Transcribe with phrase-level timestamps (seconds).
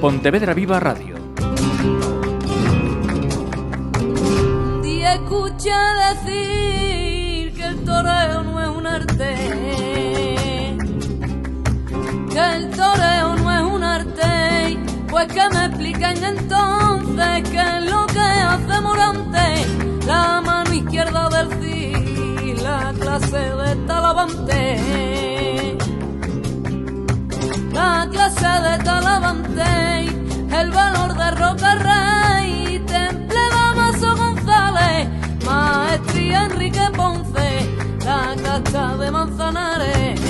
[0.00, 1.14] Pontevedra Viva Radio.
[4.82, 5.76] Y escucha
[6.08, 9.34] decir que el toreo no es un arte,
[12.32, 14.78] que el toreo no es un arte,
[15.10, 19.66] pues que me expliquen entonces qué es lo que hace Morante,
[20.06, 25.29] la mano izquierda del CIS, la clase de Talavante,
[28.30, 30.06] clase de Talavante,
[30.60, 35.08] el valor de Roca Rey, Temple Damaso González,
[35.44, 37.68] Maestría Enrique Ponce,
[38.04, 40.20] la cacha de Manzanares.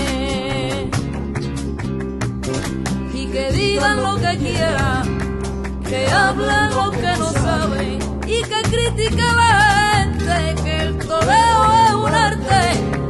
[3.14, 9.36] Y que digan lo que quieran, que hablen lo que no saben y que critiquen
[9.36, 12.62] la gente, que el toreo es un arte,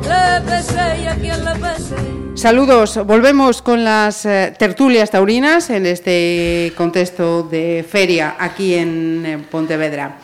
[0.03, 2.20] le pese y a quien le pese.
[2.41, 9.39] Saludos, volvemos con las eh, tertulias taurinas en este contexto de feria aquí en, eh,
[9.51, 10.17] Pontevedra.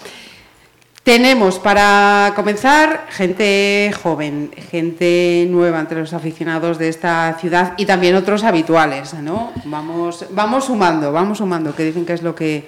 [1.03, 8.15] Tenemos para comenzar gente joven, gente nueva entre los aficionados de esta ciudad y también
[8.15, 9.53] otros habituales, ¿no?
[9.67, 12.67] Vamos, vamos sumando, vamos sumando, que dicen que es lo que,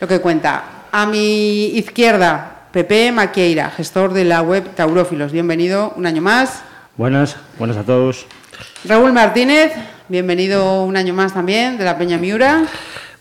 [0.00, 0.86] lo que cuenta.
[0.90, 5.32] A mi izquierda, Pepe Maqueira, gestor de la web Taurófilos.
[5.32, 6.62] Bienvenido un año más.
[6.96, 8.26] Buenas, buenas a todos.
[8.86, 9.72] Raúl Martínez,
[10.08, 12.64] bienvenido un año más también de la Peña Miura.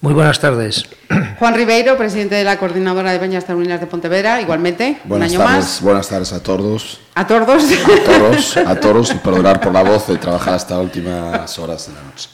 [0.01, 0.85] Muy buenas tardes.
[1.39, 5.45] Juan Ribeiro, presidente de la Coordinadora de Peñas Taurinas de Pontevedra, igualmente, Buenas un año
[5.45, 5.81] tardes, más.
[5.81, 7.47] buenas tardes a todos, A todos.
[7.71, 11.93] a todos, a todos y perdonar por la voz de trabajar hasta últimas horas de
[11.93, 12.29] la noche.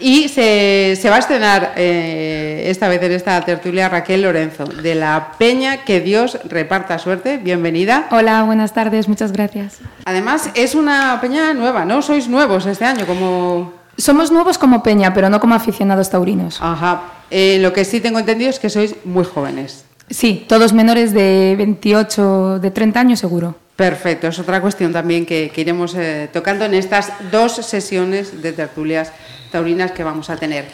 [0.00, 4.94] Y se, se va a estrenar eh, esta vez en esta tertulia Raquel Lorenzo, de
[4.94, 7.38] la Peña Que Dios reparta suerte.
[7.38, 8.06] Bienvenida.
[8.10, 9.78] Hola, buenas tardes, muchas gracias.
[10.04, 12.02] Además, es una peña nueva, ¿no?
[12.02, 13.72] Sois nuevos este año, como...
[13.96, 16.58] Somos nuevos como Peña, pero no como aficionados taurinos.
[16.60, 17.02] Ajá.
[17.30, 19.84] Eh, lo que sí tengo entendido es que sois muy jóvenes.
[20.10, 23.56] Sí, todos menores de 28, de 30 años seguro.
[23.76, 29.12] Perfecto, es otra cuestión también que, iremos eh, tocando en estas dos sesiones de tertulias
[29.50, 30.66] taurinas que vamos a tener.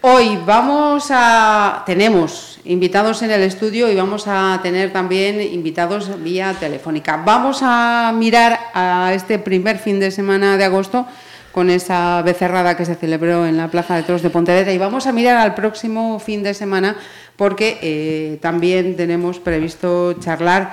[0.00, 6.54] Hoy vamos a tenemos invitados en el estudio y vamos a tener también invitados vía
[6.54, 7.16] telefónica.
[7.16, 11.04] Vamos a mirar a este primer fin de semana de agosto
[11.52, 15.06] con esa becerrada que se celebró en la Plaza de Toros de Pontevedra y vamos
[15.06, 16.96] a mirar al próximo fin de semana
[17.36, 20.72] porque eh, también tenemos previsto charlar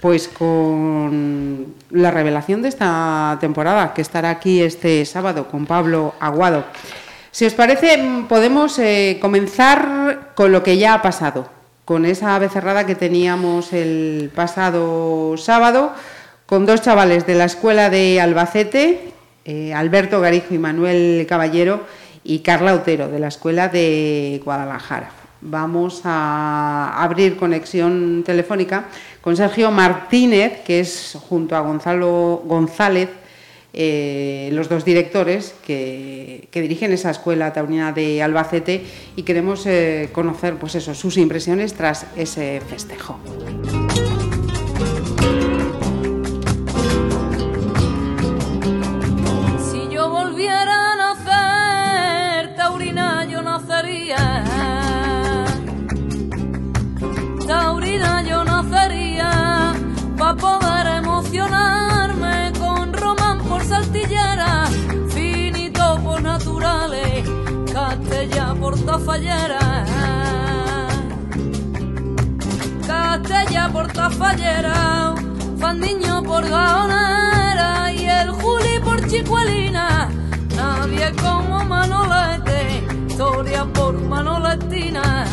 [0.00, 6.64] pues con la revelación de esta temporada, que estará aquí este sábado con Pablo Aguado.
[7.30, 7.98] Si os parece,
[8.28, 11.48] podemos eh, comenzar con lo que ya ha pasado,
[11.84, 15.92] con esa becerrada que teníamos el pasado sábado,
[16.46, 19.12] con dos chavales de la escuela de Albacete,
[19.46, 21.86] eh, Alberto Garijo y Manuel Caballero,
[22.26, 25.10] y Carla Otero, de la escuela de Guadalajara.
[25.40, 28.86] Vamos a abrir conexión telefónica
[29.20, 33.10] con Sergio Martínez, que es junto a Gonzalo González,
[33.72, 38.82] eh, los dos directores que, dirigen esa escuela taurina de Albacete
[39.14, 43.20] y queremos eh, conocer pues eso, sus impresiones tras ese festejo.
[68.96, 69.84] Castella por tafallera.
[72.86, 75.14] Castella por tafallera,
[75.58, 80.08] Fandiño por gaonera y el Juli por chicuelina.
[80.56, 85.26] Nadie como Manolete, historia por Manoletina.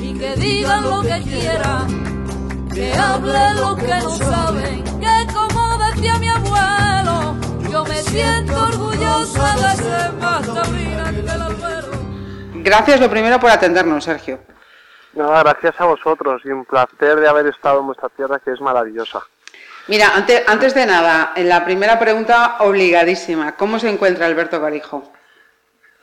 [0.00, 6.18] Y que digan lo que quieran, que hable lo que no saben, que como decía
[6.18, 7.01] mi abuelo,
[7.82, 10.62] yo me siento orgullosa de ser que.
[12.62, 14.38] Gracias lo primero por atendernos, Sergio.
[15.14, 18.60] Nada, gracias a vosotros y un placer de haber estado en vuestra tierra que es
[18.60, 19.20] maravillosa.
[19.88, 25.12] Mira, antes, antes de nada, en la primera pregunta obligadísima, ¿cómo se encuentra Alberto Garijo?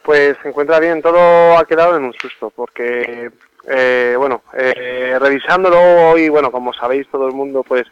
[0.03, 3.31] Pues se encuentra bien, todo ha quedado en un susto, porque,
[3.67, 7.87] eh, bueno, eh, revisándolo y, bueno, como sabéis todo el mundo, pues,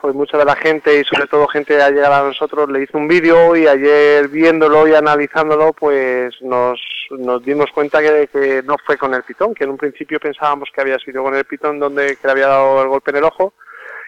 [0.00, 2.98] pues mucha de la gente y sobre todo gente de llegar a nosotros le hizo
[2.98, 6.80] un vídeo y ayer viéndolo y analizándolo, pues nos,
[7.10, 10.68] nos dimos cuenta que, que no fue con el pitón, que en un principio pensábamos
[10.74, 13.24] que había sido con el pitón donde que le había dado el golpe en el
[13.24, 13.52] ojo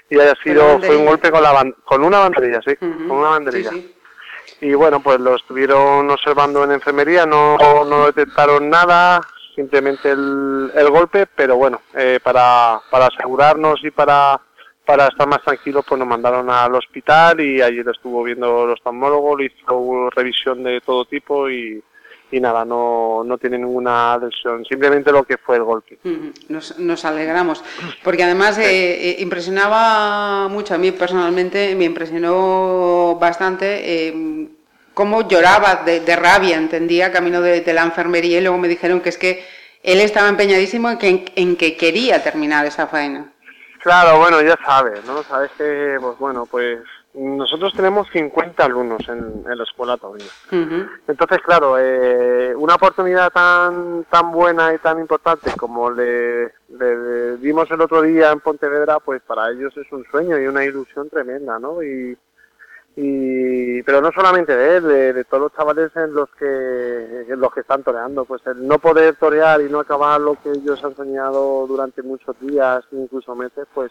[0.08, 3.70] y haya sido, fue un golpe con la con una banderilla, sí, con una banderilla.
[3.70, 3.94] sí,
[4.44, 4.56] sí.
[4.66, 9.20] y bueno, pues lo estuvieron observando en enfermería, no, no detectaron nada,
[9.54, 14.40] simplemente el, el golpe, pero bueno, eh, para, para asegurarnos y para,
[14.84, 18.70] para estar más tranquilos, pues nos mandaron al hospital y allí lo estuvo viendo el
[18.70, 21.82] oftalmólogo, le hizo revisión de todo tipo y,
[22.32, 25.98] y nada, no, no tiene ninguna lesión, simplemente lo que fue el golpe.
[26.04, 27.62] Ujú, Nos, nos alegramos,
[28.02, 28.64] porque además eh,
[29.10, 34.48] eh, impresionaba mucho, a mí personalmente me impresionó bastante eh,
[34.94, 39.00] cómo lloraba de, de rabia, entendía, camino de, de la enfermería y luego me dijeron
[39.00, 39.44] que es que
[39.82, 43.31] él estaba empeñadísimo en que, en que quería terminar esa faena.
[43.82, 45.22] Claro, bueno, ya sabes, ¿no?
[45.24, 46.78] Sabes que, pues bueno, pues
[47.14, 49.96] nosotros tenemos 50 alumnos en, en la escuela.
[49.96, 56.96] Ujú, Entonces, claro, eh, una oportunidad tan tan buena y tan importante como le, le-
[56.96, 60.64] le dimos el otro día en Pontevedra, pues para ellos es un sueño y una
[60.64, 61.82] ilusión tremenda, ¿no?
[61.82, 62.16] Y,
[62.94, 67.40] y pero no solamente de él, de, de todos los chavales en los que en
[67.40, 70.82] los que están toreando, pues el no poder torear y no acabar lo que ellos
[70.84, 73.90] han soñado durante muchos días, incluso meses, pues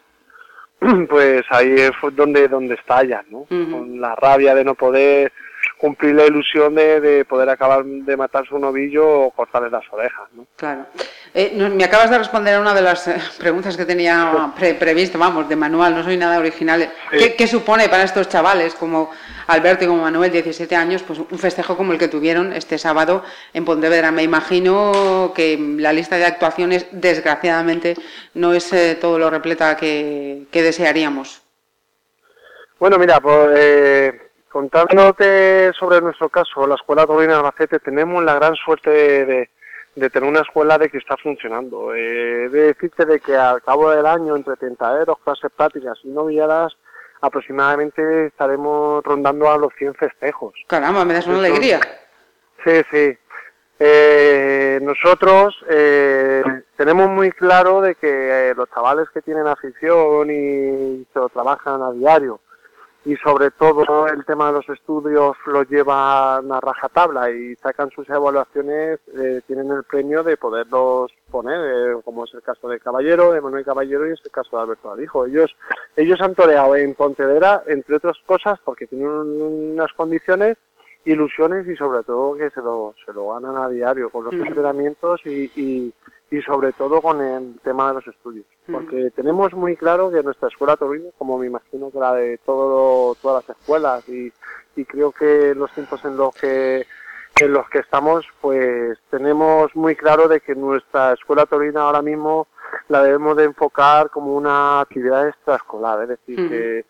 [1.09, 3.45] pues ahí es donde donde estallan, ¿no?
[3.45, 5.31] Con la rabia de no poder
[5.77, 10.29] cumplir la ilusión de, de poder acabar de matar su novillo o cortarle las orejas,
[10.33, 10.45] ¿no?
[10.55, 10.85] Claro.
[11.33, 14.73] Eh, no- me acabas de responder a una de las eh, preguntas que tenía pre-
[14.73, 16.91] previsto, vamos, de manual, no soy nada original.
[17.09, 19.09] ¿Qué, qué supone para estos chavales como
[19.47, 23.23] Alberto y como Manuel, 17 años, pues un festejo como el que tuvieron este sábado
[23.53, 24.11] en Pontevedra?
[24.11, 27.95] Me imagino que la lista de actuaciones, desgraciadamente,
[28.33, 31.41] no es eh, todo lo repleta que, que desearíamos.
[32.77, 38.33] Bueno, mira, pues eh, contándote sobre nuestro caso, la Escuela Taurina de Albacete, tenemos la
[38.35, 39.49] gran suerte de, de-
[39.95, 41.93] de tener una escuela de que está funcionando.
[41.93, 46.73] Eh, de decirte de que al cabo del año, entre tentaderos, clases prácticas y novilladas,
[47.21, 50.53] aproximadamente estaremos rondando a los 100 festejos.
[50.67, 51.79] Caramba, me das una alegría.
[52.63, 53.17] Sí, sí.
[53.83, 56.43] Eh, nosotros eh,
[56.75, 61.81] tenemos muy claro de que eh, los chavales que tienen afición y se lo trabajan
[61.81, 62.39] a diario
[63.03, 68.07] y sobre todo el tema de los estudios los llevan a rajatabla y sacan sus
[68.09, 73.31] evaluaciones, eh, tienen el premio de poderlos poner, eh, como es el caso de Caballero,
[73.31, 75.25] de Manuel Caballero y es el caso de Alberto Alijo.
[75.25, 75.55] Ellos,
[75.95, 80.57] ellos han toreado en Pontevedra, entre otras cosas, porque tienen unas condiciones
[81.03, 84.45] ilusiones y sobre todo que se lo, se lo ganan a diario con los Ujú.
[84.45, 85.93] entrenamientos y, y,
[86.29, 88.45] y sobre todo con el tema de los estudios.
[88.67, 88.73] Ujú.
[88.73, 93.15] Porque tenemos muy claro que nuestra escuela torina, como me imagino que la de todo,
[93.15, 94.31] todas las escuelas y,
[94.75, 96.85] y creo que los tiempos en los que
[97.39, 102.47] en los que estamos, pues tenemos muy claro de que nuestra escuela torina ahora mismo
[102.87, 106.49] la debemos de enfocar como una actividad extraescolar, es decir, Ujú.
[106.49, 106.85] que,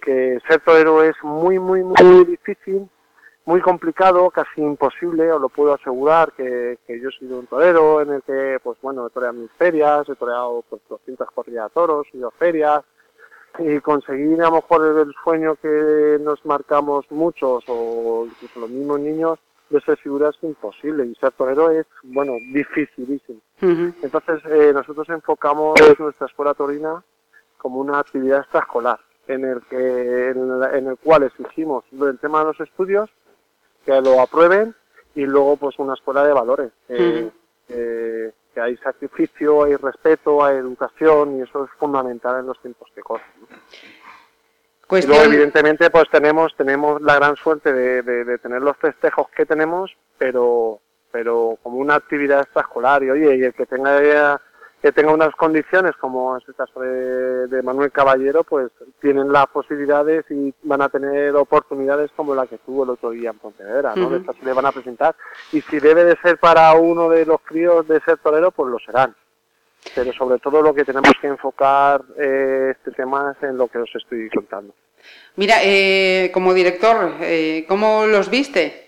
[0.00, 2.88] que ser torero es muy, muy, muy difícil,
[3.46, 8.00] muy complicado, casi imposible, os lo puedo asegurar, que, que yo he sido un torero
[8.00, 11.74] en el que, pues bueno, he toreado mis ferias, he toreado pues 200 corridas de
[11.74, 12.82] toros, he ido a ferias,
[13.58, 18.98] y conseguir a lo mejor el sueño que nos marcamos muchos o incluso los mismos
[19.00, 19.38] niños
[19.70, 23.40] de ser figuras es imposible y ser torero es, bueno, dificilísimo.
[24.02, 27.02] Entonces eh, nosotros enfocamos nuestra escuela torina
[27.58, 28.98] como una actividad extraescolar
[29.28, 33.08] en el que en, la- en el cual exigimos el tema de los estudios
[33.84, 34.74] que lo aprueben
[35.14, 37.30] y luego pues una escuela de valores eh,
[37.68, 42.88] eh, que hay sacrificio, hay respeto, hay educación y eso es fundamental en los tiempos
[42.94, 43.26] que corren.
[43.40, 43.46] ¿no?
[45.04, 49.28] Y luego, evidentemente, pues tenemos tenemos la gran suerte de, de- de tener los festejos
[49.30, 54.40] que tenemos, pero pero como una actividad extraescolar y oye, y el que tenga
[54.84, 59.46] que tenga unas condiciones, como es el caso de, de Manuel Caballero, pues tienen las
[59.46, 63.94] posibilidades y van a tener oportunidades como la que tuvo el otro día en Pontevedra,
[63.96, 64.10] ¿no?
[64.10, 65.16] De estas se le van a presentar.
[65.52, 68.78] Y si debe de ser para uno de los críos de ser torero, pues lo
[68.78, 69.16] serán.
[69.94, 73.78] Pero sobre todo lo que tenemos que enfocar eh, este tema es en lo que
[73.78, 74.74] os estoy contando.
[75.36, 78.83] Mira, eh, como director, eh, ¿cómo los viste?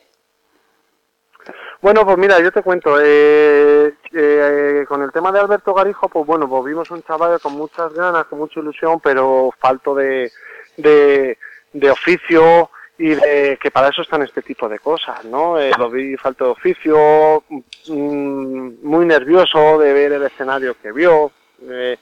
[1.83, 6.27] Bueno, pues mira, yo te cuento, eh, eh, con el tema de Alberto Garijo, pues
[6.27, 10.33] bueno, pues vimos un chaval con muchas ganas, con mucha ilusión, pero falto de,
[10.77, 11.39] de,
[11.73, 15.59] de oficio y de que para eso están este tipo de cosas, ¿no?
[15.59, 17.45] Eh, lo vi falto de oficio,
[17.89, 21.31] mm, muy nervioso de ver el escenario que vio,
[21.63, 21.99] eh,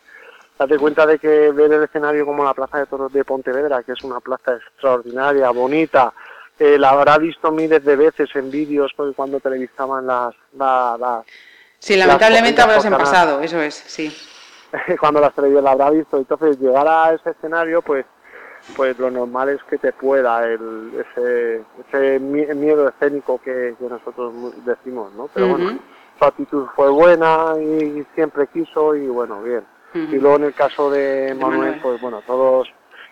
[0.56, 3.92] date cuenta de que ver el escenario como la Plaza de Toros de Pontevedra, que
[3.92, 6.12] es una plaza extraordinaria, bonita,
[6.58, 11.22] eh, la habrá visto miles de veces en vídeos cu- cuando televisaban las, la- la-
[11.78, 14.10] Sí, Las lamentablemente corridas habrás pasado, eso es, sí.
[15.00, 16.16] cuando las televisiones la habrá visto.
[16.16, 18.06] Entonces llegar a ese escenario, pues
[18.76, 24.32] pues lo normal es que te pueda el, ese, ese miedo escénico que, nosotros
[24.64, 25.28] decimos, ¿no?
[25.34, 25.78] Pero bueno,
[26.18, 29.64] su actitud fue buena y siempre quiso y bueno, bien.
[29.92, 32.66] Y luego en el caso de Manuel, pues bueno, todos,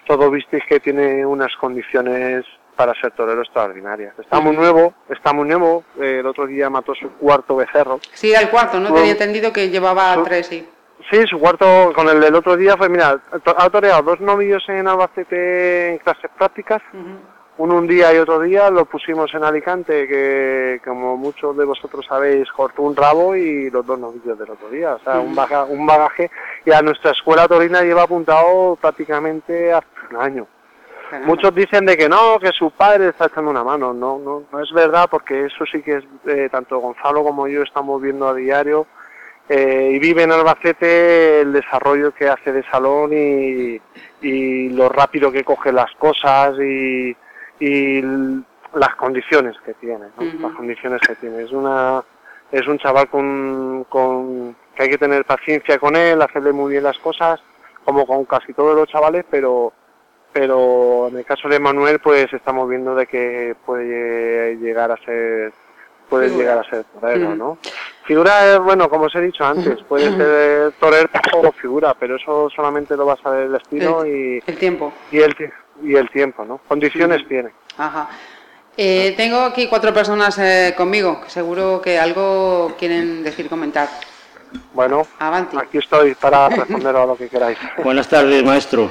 [0.06, 2.46] todos visteis que tiene unas condiciones
[2.76, 4.18] para ser torero extraordinarias.
[4.18, 5.84] Está muy nuevo, está muy nuevo.
[6.00, 8.00] Eh, el otro día mató su cuarto becerro.
[8.12, 8.92] Sí, el cuarto, ¿no?
[8.92, 10.68] Tenía entendido que llevaba tres, sí.
[11.10, 13.20] Sí, su cuarto con el del otro día fue, mira,
[13.56, 16.80] ha toreado dos novillos en Albacete en clases prácticas,
[17.58, 22.06] uno un día y otro día, lo pusimos en Alicante, que como muchos de vosotros
[22.06, 25.36] sabéis, cortó un rabo y los dos novillos del otro día, o sea, un,
[25.68, 26.30] un bagaje,
[26.64, 30.46] y a nuestra escuela torina lleva apuntado prácticamente hace un año.
[31.24, 34.60] Muchos dicen de que no, que su padre está echando una mano, no, no, no
[34.60, 38.34] es verdad, porque eso sí que es, eh, tanto Gonzalo como yo estamos viendo a
[38.34, 38.86] diario,
[39.48, 43.80] eh, y vive en Albacete el desarrollo que hace de salón y,
[44.70, 47.14] lo rápido que coge las cosas y,
[48.74, 51.42] las condiciones que tiene, las condiciones que tiene.
[51.42, 52.02] Es una
[52.50, 56.84] es un chaval con, con que hay que tener paciencia con él, hacerle muy bien
[56.84, 57.40] las cosas,
[57.84, 59.72] como con casi todos los chavales, pero
[60.32, 65.52] pero en el caso de Manuel pues estamos viendo de que puede llegar a ser
[66.08, 67.56] puede llegar a ser torero, ¿no?
[68.04, 72.50] Figura es, bueno, como os he dicho antes, puede ser torero o figura, pero eso
[72.54, 74.42] solamente lo va a saber el destino y...
[74.46, 74.92] El tiempo.
[75.10, 75.34] Y el,
[75.82, 76.58] y el tiempo, ¿no?
[76.68, 77.50] Condiciones tiene.
[77.78, 78.10] Ajá.
[78.76, 83.88] Eh, tengo aquí cuatro personas eh, conmigo, que seguro que algo quieren decir, comentar.
[84.74, 87.56] Bueno, aquí estoy para responder a lo que queráis.
[87.82, 88.90] Buenas tardes, maestro.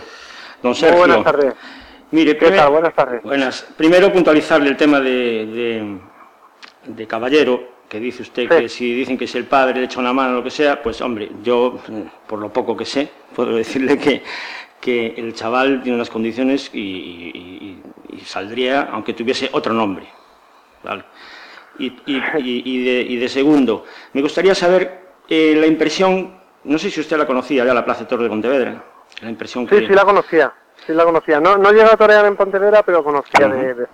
[0.61, 0.99] Don Sergio.
[0.99, 1.53] buenas tardes.
[2.11, 2.71] Mire, ¿qué tal?
[2.71, 3.23] Buenas tardes.
[3.23, 3.67] Buenas.
[3.77, 5.97] Primero puntualizarle el tema de,
[6.85, 10.13] de Caballero, que dice usted que si dicen que es el padre le echa una
[10.13, 11.77] mano o lo que sea, pues hombre, yo,
[12.25, 14.23] por lo poco que sé, puedo decirle que,
[14.79, 17.77] que el chaval tiene unas condiciones y,
[18.25, 20.07] saldría aunque tuviese otro nombre.
[21.79, 27.65] Y, de, segundo, me gustaría saber eh, la impresión, no sé si usted la conocía
[27.65, 28.83] ya, la Plaza de Torre de Pontevedra,
[29.21, 30.53] la impresión Sí, sí la conocía.
[30.85, 31.39] Sí, la conocía.
[31.39, 33.87] No, no llega a torear en Pontevedra, pero conocía de, de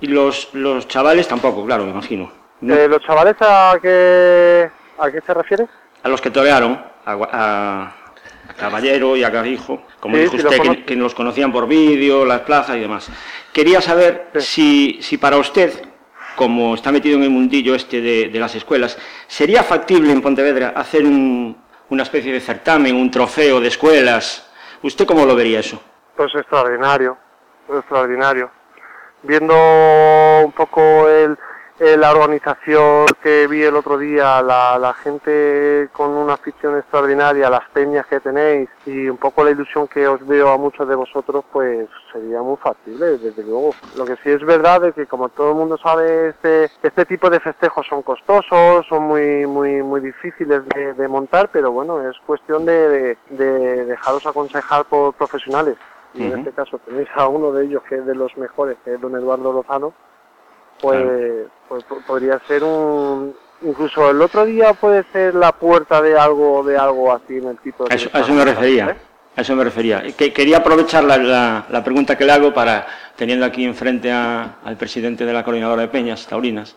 [0.00, 2.30] Y los, los chavales tampoco, claro, me imagino.
[2.62, 5.66] Eh, ¿Los chavales a qué, a qué se refiere?
[6.04, 7.96] A los que torearon, a,
[8.56, 12.80] Caballero y a Carijo, como dijo usted, que, los conocían por vídeo, las plazas y
[12.80, 13.08] demás.
[13.52, 15.72] Quería saber si, si para usted,
[16.36, 20.74] como está metido en el mundillo este de, de las escuelas, ¿sería factible en Pontevedra
[20.76, 21.56] hacer un,
[21.88, 24.51] una especie de certamen, un trofeo de escuelas?
[24.82, 25.80] ¿Usted cómo lo vería eso?
[26.16, 27.16] Pues extraordinario,
[27.68, 28.50] extraordinario.
[29.22, 29.54] Viendo
[30.44, 31.38] un poco el,
[31.78, 37.68] la organización que vi el otro día, la, la, gente con una afición extraordinaria, las
[37.70, 41.44] peñas que tenéis y un poco la ilusión que os veo a muchos de vosotros,
[41.50, 43.74] pues sería muy factible, desde luego.
[43.96, 47.30] Lo que sí es verdad es que como todo el mundo sabe, este, este tipo
[47.30, 52.64] de festejos son costosos, son muy, muy, muy difíciles de, montar, pero bueno, es cuestión
[52.64, 55.76] de, de dejaros aconsejar por profesionales.
[56.14, 58.94] Y en este caso tenéis a uno de ellos que es de los mejores, que
[58.94, 59.94] es don Eduardo Lozano,
[60.82, 66.62] pues, pues podría ser un, incluso el otro día puede ser la puerta de algo
[66.62, 67.94] de algo así en el tipo de...
[67.94, 68.90] A eso, me refería.
[68.90, 68.96] ¿eh?
[69.34, 70.02] A eso me refería.
[70.14, 72.86] Que, quería aprovechar la, la, pregunta que le hago para,
[73.16, 76.76] teniendo aquí enfrente al presidente de la coordinadora de Peñas, Taurinas,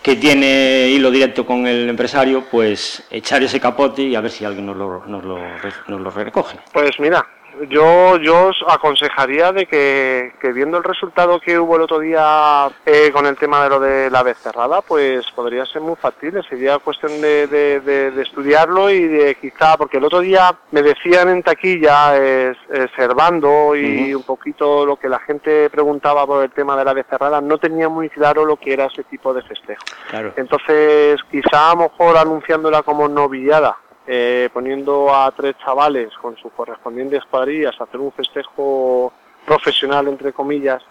[0.00, 4.44] que tiene hilo directo con el empresario, pues echar ese capote y a ver si
[4.44, 5.38] alguien nos lo, nos lo,
[5.88, 6.56] nos lo recoge.
[6.72, 7.26] Pues mira,
[7.68, 13.10] yo, yo os aconsejaría de que, viendo el resultado que hubo el otro día eh,
[13.12, 16.42] con el tema de lo de la vez cerrada, pues podría ser muy factible.
[16.48, 21.42] Sería cuestión de, de, estudiarlo y de quizá, porque el otro día me decían en
[21.42, 22.54] taquilla, eh,
[22.94, 27.06] Servando y un poquito lo que la gente preguntaba por el tema de la vez
[27.08, 29.82] cerrada, no tenía muy claro lo que era ese tipo de festejo.
[30.36, 33.76] Entonces, quizá a lo mejor anunciándola como novillada
[34.10, 39.12] eh, poniendo a tres chavales con sus correspondientes cuadrillas a hacer un festejo
[39.44, 40.82] profesional, entre comillas,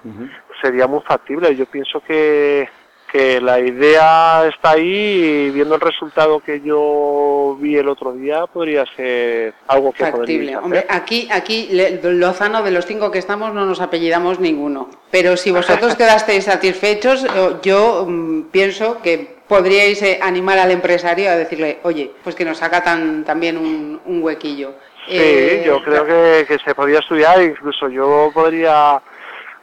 [0.62, 1.56] sería muy factible.
[1.56, 2.70] Yo pienso que,
[3.12, 8.46] que la idea está ahí y viendo el resultado que yo vi el otro día
[8.46, 10.56] podría ser algo que factible.
[10.56, 11.70] Hombre, aquí, aquí
[12.04, 17.26] Lozano de los cinco que estamos no nos apellidamos ninguno, pero si vosotros quedasteis satisfechos,
[17.64, 22.58] yo mm, pienso que podríais eh, animar al empresario a decirle, oye, pues que nos
[22.58, 24.75] saca tan, también un, un huequillo.
[25.08, 29.01] Sí, eh, yo creo que, que, se podría estudiar, incluso yo podría,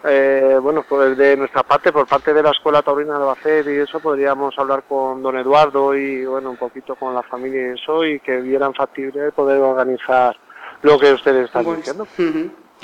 [0.02, 3.78] eh, bueno, pues de nuestra parte, por parte de la Escuela Taurina de Albacete y
[3.78, 8.04] eso, podríamos hablar con don Eduardo y, bueno, un poquito con la familia y eso,
[8.06, 10.34] y que vieran factible poder organizar
[10.80, 12.06] lo que ustedes están diciendo.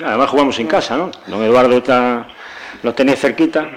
[0.03, 1.09] Además jugamos en casa, ¿no?
[1.27, 2.27] Don Eduardo está,
[2.83, 3.67] lo tenía cerquita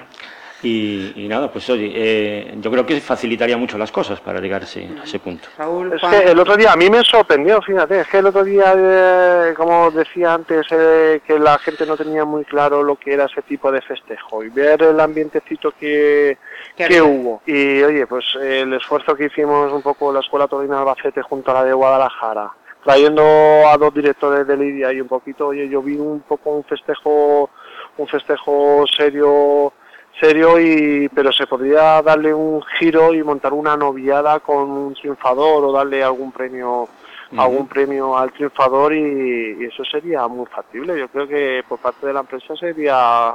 [0.64, 4.64] y, nada, pues oye, eh, yo creo que facilitaría mucho las cosas para llegar a
[4.64, 5.48] ese, punto.
[5.94, 8.74] es que el otro día a mí me sorprendió, fíjate, es que el otro día,
[8.76, 13.26] eh, como decía antes, eh, que la gente no tenía muy claro lo que era
[13.26, 16.38] ese tipo de festejo y ver el ambientecito que,
[16.76, 17.42] que hubo.
[17.46, 21.54] Y oye, pues el esfuerzo que hicimos un poco la Escuela Torina Albacete junto a
[21.54, 22.50] la de Guadalajara,
[22.84, 26.64] trayendo a dos directores de Lidia y un poquito, oye, yo vi un poco un
[26.64, 27.50] festejo,
[27.96, 29.72] un festejo serio
[30.20, 35.64] serio y pero se podría darle un giro y montar una noviada con un triunfador
[35.64, 36.88] o darle algún premio
[37.36, 40.96] algún premio al triunfador y, eso sería muy factible.
[40.98, 43.34] Yo creo que por parte de la empresa sería,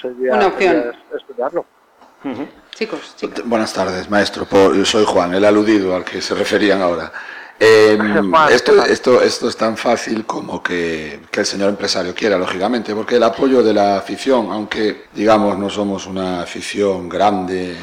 [0.00, 0.92] sería una opción.
[1.16, 1.64] estudiarlo.
[2.74, 4.46] Chicos, buenas tardes maestro.
[4.84, 7.10] Soy Juan el aludido al que se referían ahora
[7.62, 13.16] Em, esto, esto, esto es tan fácil como que, el señor empresario quiera, lógicamente, porque
[13.16, 17.76] el apoyo de la afición, aunque digamos no somos una afición grande,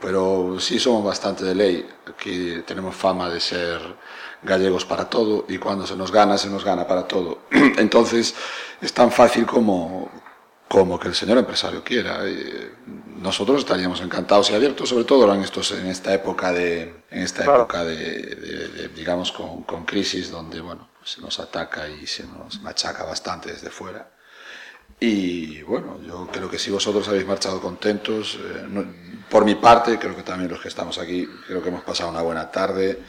[0.00, 3.80] pero sí somos bastante de ley, aquí tenemos fama de ser
[4.44, 7.40] gallegos para todo y cuando se nos gana, se nos gana para todo.
[7.50, 8.32] Entonces
[8.80, 10.08] es tan fácil como,
[10.68, 12.20] como que el señor empresario quiera.
[13.16, 17.44] nosotros estaríamos encantados y abiertos, sobre todo en, estos, en esta época de, en esta
[17.44, 22.60] época de, digamos, con, con, crisis donde, bueno, pues se nos ataca y se nos
[22.62, 24.10] machaca bastante desde fuera.
[24.98, 28.86] Y bueno, yo creo que si vosotros habéis marchado contentos, eh,
[29.28, 32.22] por mi parte, creo que también los que estamos aquí, creo que hemos pasado una
[32.22, 33.02] buena tarde,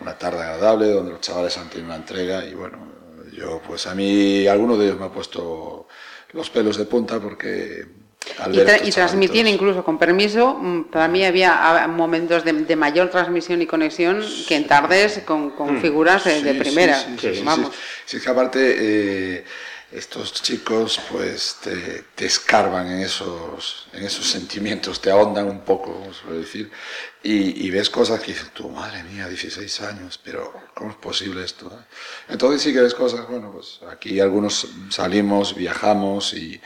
[0.00, 2.78] una tarde agradable, donde los chavales han tenido una entrega y bueno,
[3.32, 5.86] yo pues a mí alguno de ellos me ha puesto
[6.32, 7.86] los pelos de punta porque...
[8.84, 14.22] y, transmitir incluso con permiso, mm, para mí había momentos de, mayor transmisión y conexión
[14.46, 15.80] que en tardes con, con mm.
[15.80, 16.98] figuras de, primera.
[17.18, 17.74] Sí, Vamos.
[18.04, 19.44] Sí, es que aparte eh,
[19.90, 25.98] estos chicos pues te, te, escarban en esos, en esos sentimientos, te ahondan un poco,
[26.00, 26.70] vamos a decir,
[27.22, 31.42] y, y, ves cosas que dices, tu madre mía, 16 años, pero ¿cómo es posible
[31.42, 31.70] esto?
[32.28, 36.60] Entonces sí que ves cosas, bueno, pues aquí algunos salimos, viajamos y,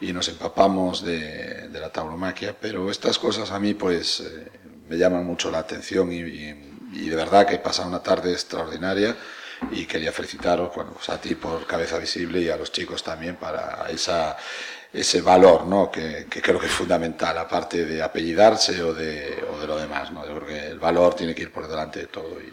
[0.00, 4.50] y nos empapamos de, de, la tauromaquia, pero estas cosas a mí pues eh,
[4.88, 9.16] me llaman mucho la atención y, y, de verdad que pasa una tarde extraordinaria
[9.70, 13.36] y quería felicitaros bueno, pues a ti por Cabeza Visible y a los chicos también
[13.36, 14.36] para esa,
[14.92, 15.90] ese valor ¿no?
[15.90, 20.10] que, que, creo que es fundamental, aparte de apellidarse o de, o de lo demás.
[20.12, 20.26] ¿no?
[20.26, 22.38] Yo creo que el valor tiene que ir por delante de todo.
[22.40, 22.52] Y,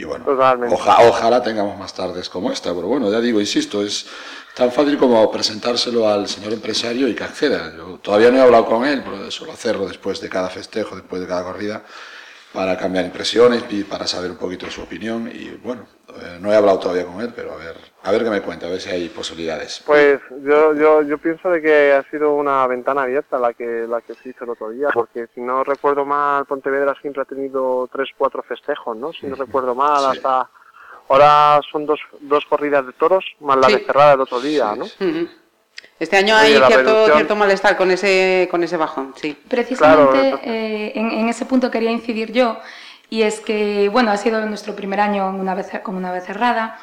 [0.00, 4.06] y bueno, ojalá tengamos más tardes como esta, pero bueno, ya digo, insisto, es
[4.54, 7.72] tan fácil como presentárselo al señor empresario y que acceda.
[7.76, 11.22] Yo todavía no he hablado con él, pero suelo hacerlo después de cada festejo, después
[11.22, 11.84] de cada corrida
[12.54, 16.56] para cambiar impresiones y para saber un poquito su opinión y bueno, eh, no he
[16.56, 18.90] hablado todavía con él, pero a ver, a ver qué me cuenta, a ver si
[18.90, 19.82] hay posibilidades.
[19.84, 24.00] Pues yo, yo, yo pienso de que ha sido una ventana abierta la que, la
[24.00, 27.88] que se hizo el otro día, porque si no recuerdo mal, Pontevedra siempre ha tenido
[27.92, 29.12] tres, cuatro festejos, ¿no?
[29.12, 30.48] Si no recuerdo mal, hasta
[31.08, 34.86] ahora son dos, dos corridas de toros, más la de cerrada el otro día, ¿no?
[35.98, 39.36] Este año hay cierto, cierto, malestar con ese, con ese bajón, sí.
[39.48, 42.58] Precisamente eh, en, ese punto quería incidir yo,
[43.10, 46.78] y es que, bueno, ha sido nuestro primer año una vez, con una vez cerrada,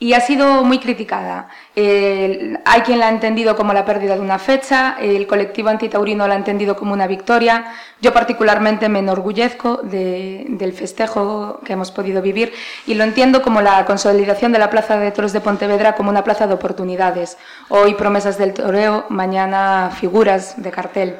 [0.00, 1.48] y ha sido muy criticada.
[1.74, 6.34] hay quien la ha entendido como la pérdida de una fecha, el colectivo antitaurino la
[6.34, 7.72] ha entendido como una victoria.
[8.00, 12.52] Yo particularmente me enorgullezco del festejo que hemos podido vivir
[12.86, 16.22] y lo entiendo como la consolidación de la Plaza de Toros de Pontevedra como una
[16.22, 17.36] plaza de oportunidades.
[17.68, 21.16] Hoy promesas del toreo, mañana figuras de cartel.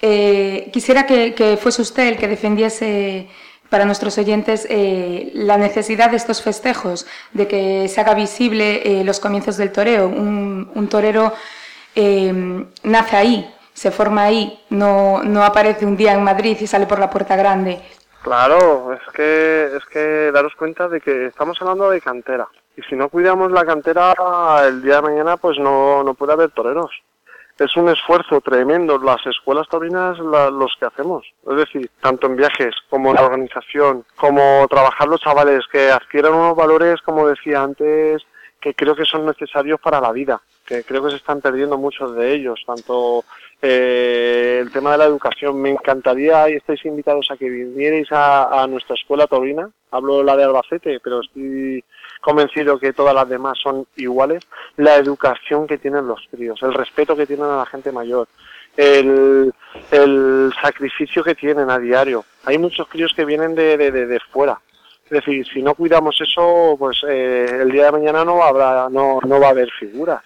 [0.00, 3.28] Eh, quisiera que fuese usted el que defendiese
[3.72, 9.02] para nuestros oyentes eh, la necesidad de estos festejos, de que se haga visible eh,
[9.02, 10.08] los comienzos del toreo.
[10.08, 11.32] Un, torero
[11.94, 16.86] eh, nace ahí, se forma ahí, no, no aparece un día en Madrid y sale
[16.86, 17.80] por la puerta grande.
[18.22, 22.46] Claro, es que, es que daros cuenta de que estamos hablando de cantera.
[22.76, 24.12] Y si no cuidamos la cantera,
[24.66, 26.90] el día de mañana pues no, no puede haber toreros
[27.58, 31.26] es un esfuerzo tremendo las escuelas taurinas los que hacemos.
[31.48, 36.34] Es decir, tanto en viajes como en la organización, como trabajar los chavales que adquieran
[36.34, 38.22] unos valores, como decía antes,
[38.60, 42.14] que creo que son necesarios para la vida, que creo que se están perdiendo muchos
[42.14, 43.24] de ellos, tanto
[43.60, 45.60] eh, el tema de la educación.
[45.60, 50.44] Me encantaría, y estáis invitados a que vinierais a, nuestra escuela taurina, hablo la de
[50.44, 51.84] Albacete, pero estoy
[52.22, 54.42] convencido que todas las demás son iguales,
[54.76, 58.28] la educación que tienen los críos, el respeto que tienen a la gente mayor,
[58.76, 59.52] el,
[59.90, 62.24] el sacrificio que tienen a diario.
[62.44, 64.58] Hay muchos críos que vienen de, de, de, fuera.
[65.04, 69.18] Es decir, si no cuidamos eso, pues eh, el día de mañana no habrá, no,
[69.26, 70.22] no va a haber figuras.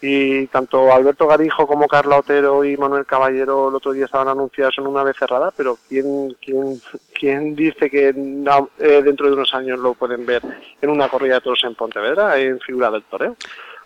[0.00, 4.74] Y tanto Alberto Garijo como Carla Otero y Manuel Caballero el otro día estaban anunciados
[4.78, 6.80] en una vez cerrada, pero ¿quién, quién,
[7.18, 10.42] quién dice que eh, dentro de unos años lo pueden ver
[10.80, 13.36] en una corrida de toros en Pontevedra, en figura del toreo?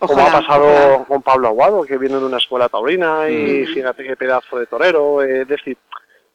[0.07, 3.73] como ha pasado con Pablo Aguado, que viene de una escuela taurina y mm.
[3.73, 5.77] fíjate qué pedazo de torero, es decir,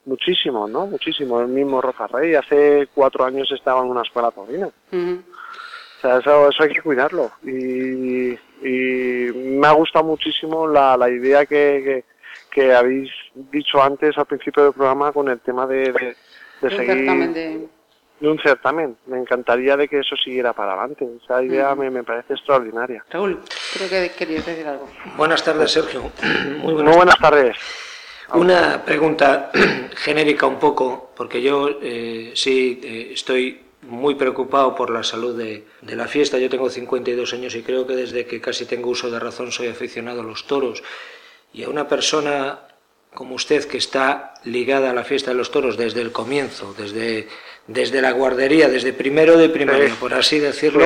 [0.05, 0.87] muchísimo, ¿no?
[0.87, 1.41] Muchísimo.
[1.41, 4.69] El mismo Roca Rey hace cuatro años estaba en una escuela taurina.
[4.69, 7.33] O sea, eso, eso hay que cuidarlo.
[7.43, 12.05] Y, y me ha gustado muchísimo la, la idea que,
[12.51, 16.15] que, habéis dicho antes al principio del programa con el tema de,
[16.63, 17.69] de, seguir de...
[18.23, 18.97] un certamen.
[19.07, 21.07] Me encantaría de que eso siguiera para adelante.
[21.23, 23.05] Esa idea me, me, parece extraordinaria.
[23.11, 23.41] Raúl,
[23.75, 24.89] creo que querías decir algo.
[25.17, 26.11] Buenas tardes, Sergio.
[26.63, 27.57] Muy buenas, tardes.
[28.33, 29.51] Una pregunta
[29.97, 35.65] genérica un poco, porque yo eh, sí eh, estoy muy preocupado por la salud de,
[35.83, 36.39] la fiesta.
[36.39, 39.69] Yo tengo 52 años y creo que desde que casi tengo uso de razón soy
[39.69, 40.83] aficionado a los toros.
[41.53, 42.61] Y a una persona
[43.15, 47.29] como usted que está ligada a la fiesta de los toros desde el comienzo, desde,
[47.67, 50.85] desde la guardería, desde primero de primaria, por así decirlo,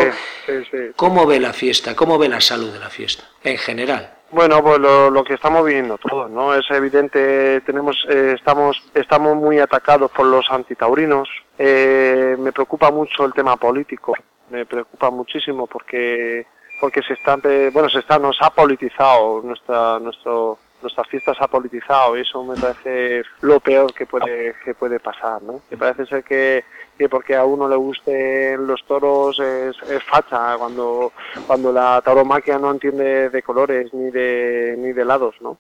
[0.95, 1.97] ¿cómo ve la fiesta?
[1.97, 4.20] ¿Cómo ve la salud de la fiesta en general?
[4.33, 6.55] Bueno, pues lo, que estamos viviendo todos, ¿no?
[6.55, 11.29] Es evidente, tenemos, eh, estamos, estamos muy atacados por los antitaurinos.
[11.59, 14.15] Eh, me preocupa mucho el tema político,
[14.51, 16.47] me preocupa muchísimo porque,
[16.81, 17.39] porque se está,
[17.73, 22.55] bueno, se está, nos ha politizado nuestra, nuestro, nuestras fiestas ha politizado y eso me
[22.55, 25.61] parece lo peor que puede, que puede pasar, ¿no?
[25.71, 26.65] Me parece ser que
[27.01, 31.15] que porque a uno le gusten los toros es, facha cuando
[31.47, 35.57] cuando la tauromaquia no entiende de colores ni de ni de lados no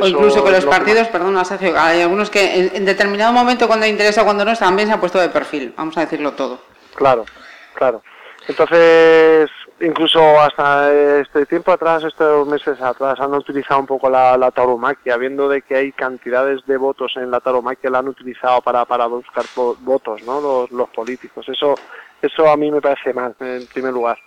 [0.00, 4.24] o incluso con los partidos perdona Sergio hay algunos que en, determinado momento cuando interesa
[4.24, 6.58] cuando no también se han puesto de perfil vamos a decirlo todo.
[6.94, 7.26] Claro
[7.74, 8.02] claro.
[8.48, 14.50] Entonces incluso hasta este tiempo atrás, estos meses atrás, han utilizado un poco la, la
[14.50, 18.84] tauromaquia, viendo de que hay cantidades de votos en la tauromaquia, la han utilizado para,
[18.84, 19.44] para buscar
[19.80, 20.66] votos, ¿no?
[20.70, 21.48] Los, políticos.
[21.48, 21.74] Eso,
[22.20, 24.18] eso a mí me parece mal, en primer lugar.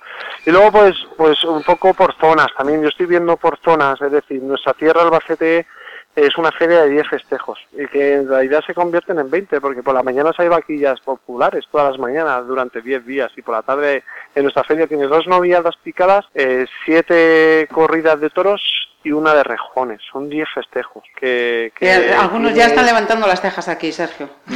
[0.45, 2.81] Y luego, pues, pues un poco por zonas también.
[2.81, 5.67] Yo estoy viendo por zonas, es decir, nuestra tierra Albacete
[6.15, 9.81] es una feria de 10 festejos y que en realidad se convierten en 20 porque
[9.81, 13.63] por las mañanas hay vaquillas populares todas las mañanas durante 10 días y por la
[13.63, 14.03] tarde
[14.35, 18.61] en nuestra feria tiene dos noviadas picadas, eh, siete corridas de toros
[19.03, 20.01] y una de rejones.
[20.11, 21.03] Son 10 festejos.
[21.19, 21.71] Que,
[22.17, 24.29] algunos ya están levantando las cejas aquí, Sergio.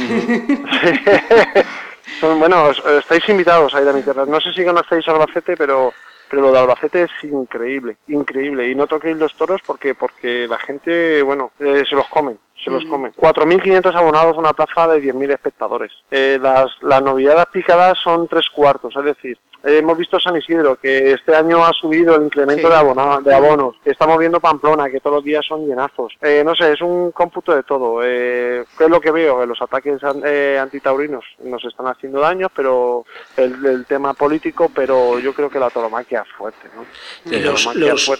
[2.20, 4.24] Son, bueno, estáis invitados a ir a mi tierra.
[4.24, 5.92] No sé si conocéis Albacete, pero
[6.28, 8.68] pero lo de Albacete es increíble, increíble.
[8.68, 12.70] Y no toquéis los toros porque porque la gente, bueno, eh, se los comen, se
[12.70, 13.12] los comen.
[13.14, 15.92] 4.500 abonados a una plaza de 10.000 espectadores.
[16.10, 21.12] Eh, las, las novedades picadas son tres cuartos, es decir, hemos visto San Isidro, que
[21.12, 22.74] este año ha subido el incremento de,
[23.24, 23.76] de abonos.
[23.84, 26.12] Estamos viendo Pamplona, que todos los días son llenazos.
[26.22, 28.00] Eh, no sé, es un cómputo de todo.
[28.02, 29.44] Eh, ¿Qué es lo que veo?
[29.46, 33.04] Los ataques eh, antitaurinos nos están haciendo daño, pero
[33.36, 36.68] el, tema político, pero yo creo que la tauromaquia es fuerte.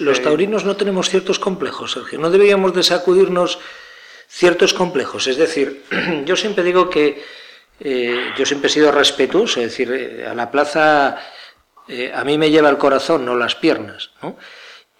[0.00, 2.18] Los, taurinos no tenemos ciertos complejos, Sergio.
[2.18, 3.60] No deberíamos de sacudirnos
[4.28, 5.26] ciertos complejos.
[5.26, 5.84] Es decir,
[6.24, 7.22] yo siempre digo que
[7.80, 11.18] eh, yo siempre he sido respetuoso, es decir, eh, a la plaza
[11.88, 14.36] eh, a mí me lleva el corazón, no las piernas, ¿no?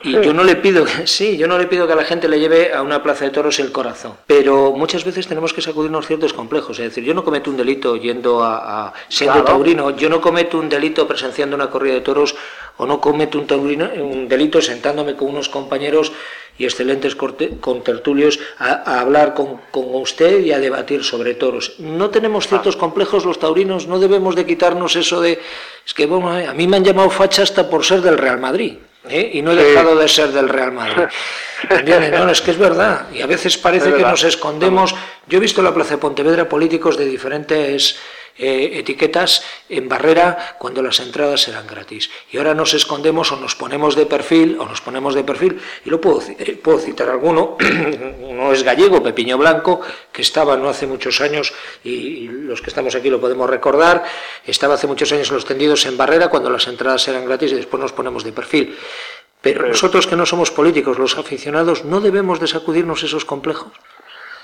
[0.01, 2.39] Y yo no le pido, sí, yo no le pido que a la gente le
[2.39, 6.33] lleve a una plaza de toros el corazón, pero muchas veces tenemos que sacudirnos ciertos
[6.33, 6.79] complejos.
[6.79, 10.69] Es decir, yo no cometo un delito yendo a, siendo taurino, yo no cometo un
[10.69, 12.37] delito presenciando una corrida de toros
[12.77, 16.13] o no cometo un, taurino, un delito sentándome con unos compañeros
[16.59, 21.75] y excelentes contertulios a, a hablar con, con, usted y a debatir sobre toros.
[21.81, 25.41] No tenemos ciertos complejos los taurinos, no debemos de quitarnos eso de...
[25.85, 28.75] Es que, bueno, a mí me han llamado facha hasta por ser del Real Madrid.
[29.11, 29.31] ¿Eh?
[29.35, 31.05] y no he dejado de ser del Real Madrid.
[31.69, 33.07] No, es que es verdad.
[33.13, 34.95] Y a veces parece que nos escondemos.
[35.27, 37.99] Yo he visto en la Plaza de Pontevedra políticos de diferentes
[38.39, 42.09] eh, etiquetas en barrera cuando las entradas eran gratis.
[42.31, 45.91] Y ahora nos escondemos o nos ponemos de perfil, o nos ponemos de perfil, y
[45.91, 47.57] lo puedo, eh, puedo citar alguno,
[48.21, 49.81] uno es gallego, Pepiño Blanco,
[50.13, 54.05] que estaba no hace muchos años, y, los que estamos aquí lo podemos recordar,
[54.47, 57.57] estaba hace muchos años en los tendidos en barrera cuando las entradas eran gratis y
[57.57, 58.79] después nos ponemos de perfil.
[59.41, 63.73] Pero nosotros que no somos políticos, los aficionados, no debemos de sacudirnos esos complejos.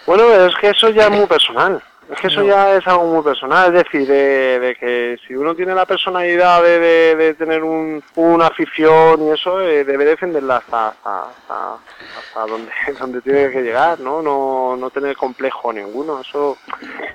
[0.06, 1.82] Bueno, es que eso ya es muy personal.
[2.10, 5.74] Es que eso ya es algo muy personal, es decir, de, que si uno tiene
[5.74, 12.70] la personalidad de, tener un, una afición y eso, eh, debe defenderla hasta, hasta, donde,
[13.00, 14.20] donde tiene que llegar, ¿no?
[14.20, 14.76] ¿no?
[14.76, 16.20] No tener complejo ninguno.
[16.20, 16.58] Eso,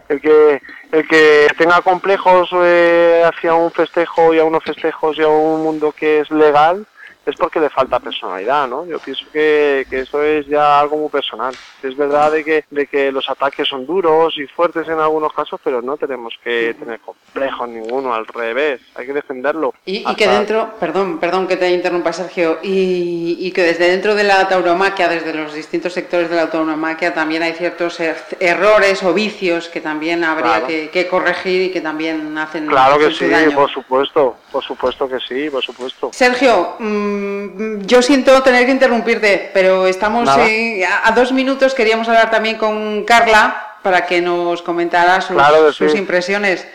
[0.07, 5.21] el que, el que tenga complejos eh, hacia un festejo y a unos festejos y
[5.21, 6.85] a un mundo que es legal,
[7.25, 8.85] es porque le falta personalidad, ¿no?
[8.85, 11.53] Yo pienso que, que eso es ya algo muy personal.
[11.83, 15.59] Es verdad de que, de que los ataques son duros y fuertes en algunos casos,
[15.63, 19.73] pero no tenemos que tener complejos ninguno, al revés, hay que defenderlo.
[19.85, 24.23] Y, que dentro, perdón, perdón que te interrumpa Sergio, y, y, que desde dentro de
[24.23, 29.13] la tauromaquia, desde los distintos sectores de la tauromaquia, también hay ciertos er, errores o
[29.13, 34.35] vicios que también habría que, corregir y que también hacen Claro que sí, por supuesto,
[34.51, 36.09] por supuesto que sí, por supuesto.
[36.13, 36.75] Sergio,
[37.19, 43.03] mm, yo siento tener que interrumpirte, pero estamos a dos minutos, queríamos hablar también con
[43.03, 46.67] Carla para que nos comentara sus, impresiones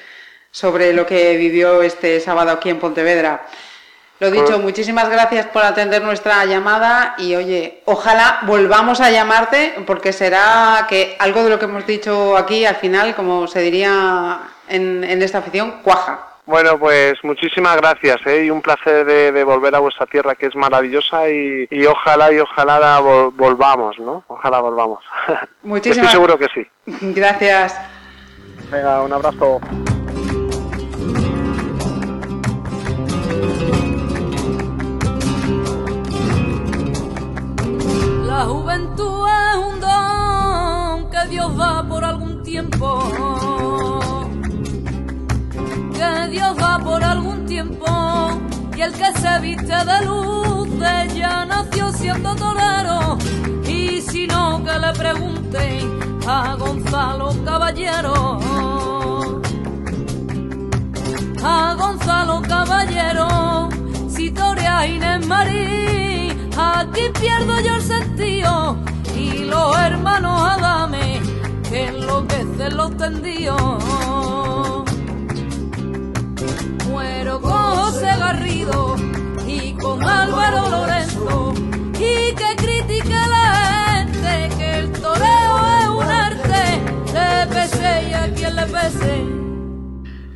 [0.51, 3.47] sobre lo que vivió este sábado aquí en Pontevedra.
[4.21, 9.75] Lo dicho, pues- muchísimas gracias por atender nuestra llamada y oye, ojalá volvamos a llamarte
[9.87, 14.39] porque será que algo de lo que hemos dicho aquí al final, como se diría
[14.69, 16.34] en, esta afición, cuaja.
[16.47, 18.45] Bueno, pues muchísimas gracias ¿eh?
[18.45, 23.01] y un placer de, volver a vuestra tierra que es maravillosa y, ojalá y ojalá
[23.35, 24.25] volvamos, ¿no?
[24.29, 25.03] Ojalá volvamos.
[25.63, 26.67] Muchísimas Estoy seguro que sí.
[27.15, 27.81] Gracias.
[28.71, 29.61] Venga, un abrazo.
[38.27, 43.44] La juventud es un don que Dios da por algún tiempo.
[46.05, 47.87] Que Dios da por algún tiempo.
[48.77, 50.69] Y el que se viste de luz
[51.15, 53.17] ya nació siendo torero.
[53.67, 58.39] Y si no, que le pregunten a Gonzalo Caballero.
[61.43, 63.69] A Gonzalo Caballero,
[64.09, 68.77] si torea Inés Marí, aquí pierdo yo el sentido.
[69.17, 71.21] Y los hermanos Adame,
[71.69, 73.74] que enloquecen los tendidos.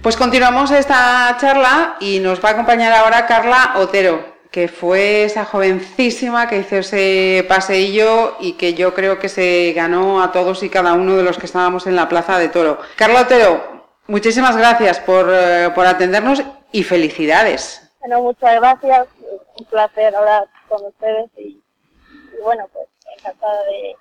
[0.09, 5.45] Pues continuamos esta charla y nos va a acompañar ahora Carla Otero, que fue esa
[5.45, 10.71] jovencísima que hizo ese paseillo y que yo creo que se ganó a todos y
[10.71, 12.79] cada uno de los que estábamos en la Plaza de Toro.
[12.97, 16.43] Carla Otero, muchísimas gracias por, eh, por atendernos
[16.73, 17.93] y felicidades.
[18.01, 19.09] Bueno, muchas gracias,
[19.59, 21.63] un placer hablar con ustedes y,
[22.43, 22.87] bueno, pues
[23.19, 23.95] encantada de,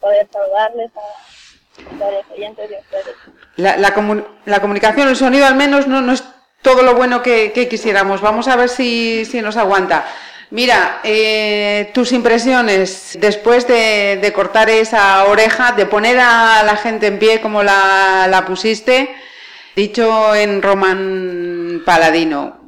[0.00, 3.16] poder saludarles a, los oyentes de ustedes.
[3.56, 6.24] La, la, comunicación, el sonido al menos no, no es
[6.62, 8.20] todo lo bueno que, quisiéramos.
[8.20, 10.06] Vamos a ver si, si nos aguanta.
[10.50, 17.18] Mira, eh, tus impresiones después de, cortar esa oreja, de poner a la gente en
[17.18, 19.14] pie como la, la pusiste,
[19.74, 22.60] dicho en román paladino,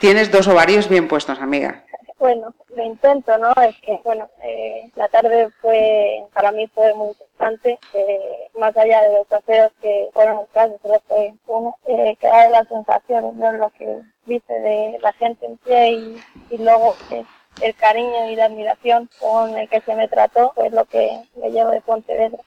[0.00, 1.84] tienes dos ovarios bien puestos, amiga.
[2.18, 3.52] Bueno, lo intento, ¿no?
[3.62, 9.02] Es que, bueno, eh, la tarde fue, para mí fue muy importante, eh, más allá
[9.02, 13.38] de los trofeos que fueron los casos, solo fue uno, eh, que da la sensación,
[13.38, 13.52] ¿no?
[13.52, 17.24] Lo que viste de la gente en pie y, y luego eh,
[17.60, 21.50] el cariño y la admiración con el que se me trató es lo que me
[21.50, 22.38] llevo de Pontevedra.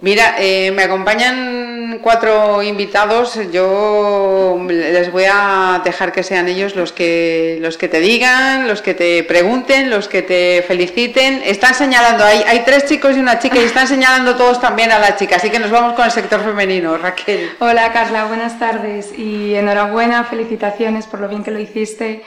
[0.00, 3.38] Mira, eh, me acompañan cuatro invitados.
[3.52, 8.82] Yo les voy a dejar que sean ellos los que los que te digan, los
[8.82, 11.42] que te pregunten, los que te feliciten.
[11.44, 14.98] Están señalando, hay, hay tres chicos y una chica y están señalando todos también a
[14.98, 15.36] la chica.
[15.36, 16.96] Así que nos vamos con el sector femenino.
[16.96, 17.50] Raquel.
[17.58, 22.22] Hola Carla, buenas tardes y enhorabuena, felicitaciones por lo bien que lo hiciste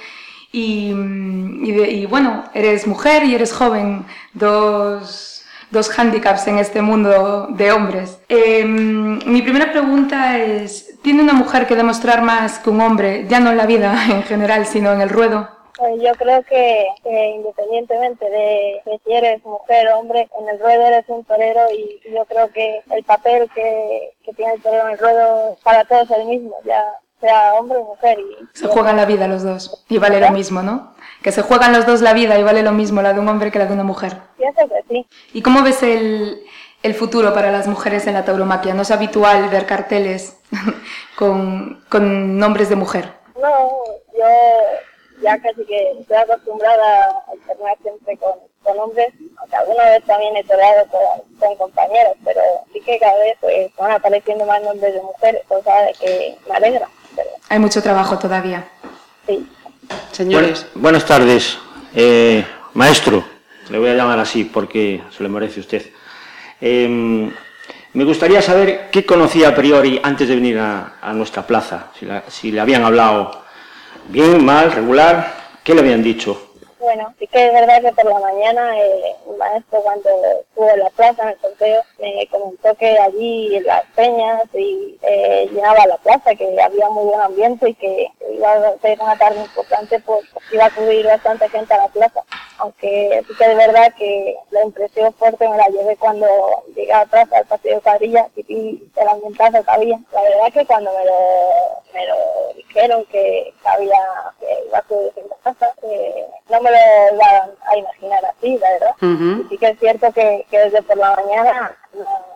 [0.54, 0.94] y,
[1.64, 8.20] y, bueno, eres mujer y eres joven, dos, dos handicaps en este mundo de hombres.
[8.30, 13.40] Em, mi primera pregunta es, ¿tiene una mujer que demostrar más que un hombre, ya
[13.40, 15.50] no en la vida en general, sino en el ruedo?
[15.76, 21.06] Pues yo creo que, independientemente de, si eres mujer o hombre, en el ruedo eres
[21.08, 25.00] un torero y, yo creo que el papel que, que tiene el torero en el
[25.00, 26.56] ruedo para todos es el mismo.
[26.64, 26.86] Ya
[27.24, 28.20] sea hombre o mujer.
[28.20, 30.94] Y, se juegan la vida los dos y vale lo mismo, ¿no?
[31.22, 33.50] Que se juegan los dos la vida y vale lo mismo la de un hombre
[33.50, 34.18] que la de una mujer.
[34.38, 35.08] Pienso que sí.
[35.34, 36.44] ¿Y cómo ves el,
[36.84, 38.74] el futuro para las mujeres en la tauromaquia?
[38.74, 40.38] ¿No es habitual ver carteles
[41.18, 43.14] con, con nombres de mujer?
[43.36, 43.70] No,
[44.14, 44.26] yo
[45.22, 48.34] ya casi que estoy acostumbrada a alternar siempre con,
[48.64, 52.42] con hombres, aunque alguna vez también he toreado con, con, compañeros, pero
[52.74, 56.56] sí que cada vez pues, van apareciendo más nombres de mujeres, cosa de que me
[56.56, 56.90] alegra.
[57.50, 58.68] Hay mucho trabajo todavía.
[59.28, 59.46] Sí.
[60.12, 60.68] Señores.
[60.76, 61.58] buenas tardes.
[61.94, 63.24] Eh, maestro,
[63.70, 65.92] le voy a llamar así porque se le merece usted.
[66.60, 67.32] Em,
[67.94, 72.52] me gustaría saber qué conocía a priori antes de venir a, nuestra plaza, si, si,
[72.52, 73.44] le habían hablado
[74.10, 76.53] bien, mal, regular, ¿Qué le habían dicho?
[76.84, 80.10] Bueno, sí que es verdad que por la mañana eh, el maestro cuando
[80.42, 85.00] estuvo en la plaza, en el sorteo, me comentó que allí en las peñas y
[85.02, 89.18] eh, llenaba la plaza, que había muy buen ambiente y que iba a ser una
[89.18, 92.22] tarde importante, pues iba a acudir bastante gente a la plaza.
[92.58, 96.28] Aunque sí que es verdad que la impresión fuerte me la llevé cuando
[96.76, 100.00] llegué a la plaza del partido de cuadrilla y el ambientazo que había.
[100.12, 101.18] La verdad que cuando me lo,
[101.94, 104.00] me lo dijeron que, había,
[104.40, 108.96] que iba a acudir en la plaza, eh, no me a imaginar así, la verdad.
[109.02, 111.76] Y sí que es cierto que, desde por la mañana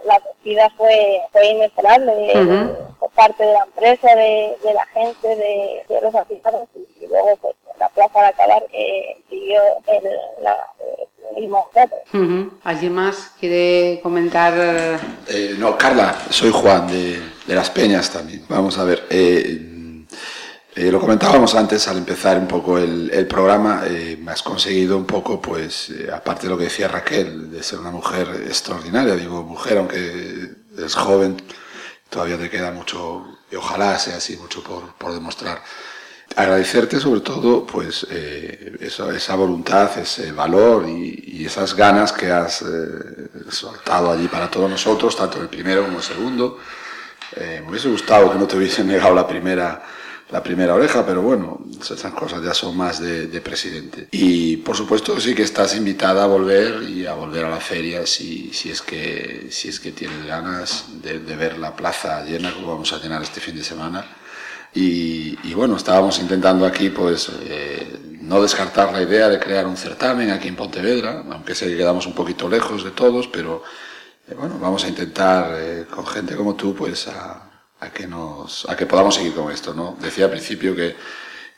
[0.06, 6.14] la, acogida fue, fue inexorable por parte de la empresa, de, la gente, de, los
[6.16, 10.04] aficionados y, luego pues la plaza de acabar que siguió el,
[10.42, 10.58] la,
[11.36, 11.70] mismo
[12.64, 14.54] ¿Alguien más quiere comentar?
[15.28, 18.44] Eh, no, Carla, soy Juan de, de, Las Peñas también.
[18.50, 19.04] Vamos a ver.
[19.10, 19.77] Eh,
[20.78, 25.42] eh, lo comentábamos antes al empezar un poco el, programa, eh, has conseguido un poco,
[25.42, 29.80] pues, eh, aparte de lo que decía Raquel, de ser una mujer extraordinaria, digo mujer,
[29.80, 31.42] aunque es joven,
[32.12, 35.64] todavía te queda mucho, y ojalá sea así, mucho por, por demostrar.
[36.36, 38.06] Agradecerte sobre todo, pues,
[38.80, 42.64] esa, esa, voluntad, ese valor y, y esas ganas que has
[43.50, 46.60] soltado allí para todos nosotros, tanto el primero como el segundo.
[47.36, 49.97] me hubiese gustado que no te hubiesen negado la primera
[50.30, 54.10] la primera oreja, pero bueno, esas cosas ya son más de, presidente.
[54.12, 58.06] Y por supuesto sí que estás invitada a volver y a volver a la feria
[58.06, 62.68] si, si, es, que, si es que tienes ganas de, ver la plaza llena como
[62.68, 64.06] vamos a llenar este fin de semana.
[64.74, 70.30] Y, bueno, estábamos intentando aquí pues eh, no descartar la idea de crear un certamen
[70.30, 73.64] aquí en Pontevedra, aunque sé que quedamos un poquito lejos de todos, pero
[74.28, 77.47] eh, bueno, vamos a intentar eh, con gente como tú pues a
[77.80, 80.96] a que nos a que podamos seguir con esto no decía al principio que,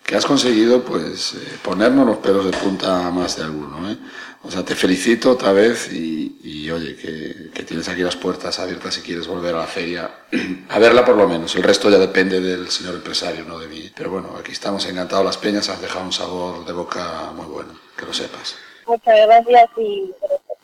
[0.03, 3.97] que has conseguido pues eh, ponernos los pelos de punta más de alguno ¿eh?
[4.43, 8.59] o sea te felicito otra vez y, y oye que, que, tienes aquí las puertas
[8.59, 10.09] abiertas si quieres volver a la feria
[10.69, 11.55] a verla por lo menos.
[11.55, 15.25] El resto ya depende del señor empresario no de mí pero bueno aquí estamos encantados.
[15.25, 18.55] Las peñas has dejado un sabor de boca muy bueno que lo sepas.
[18.87, 20.11] Muchas gracias y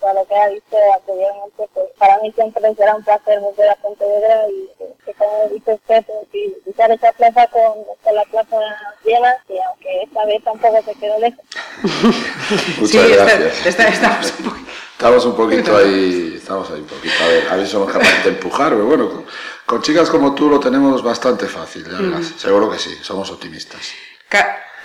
[0.07, 3.75] a lo que ha dicho anteriormente pues para mí siempre será un placer volver a
[3.75, 4.69] Pontevedra y
[5.05, 8.57] que como dice usted, visitar esa plaza con, con, la plaza
[9.03, 11.45] llena, y aunque esta vez tampoco se quedó lejos.
[12.79, 13.65] Muchas sí, gracias.
[13.65, 14.69] Está, estamos, un poquito...
[14.85, 18.23] estamos un poquito ahí, estamos ahí un poquito, a ver, a ver si somos capaces
[18.23, 19.25] de empujar, pero bueno, con,
[19.65, 22.31] con, chicas como tú lo tenemos bastante fácil, ya verás.
[22.31, 22.37] Mm.
[22.37, 23.93] seguro que sí, somos optimistas.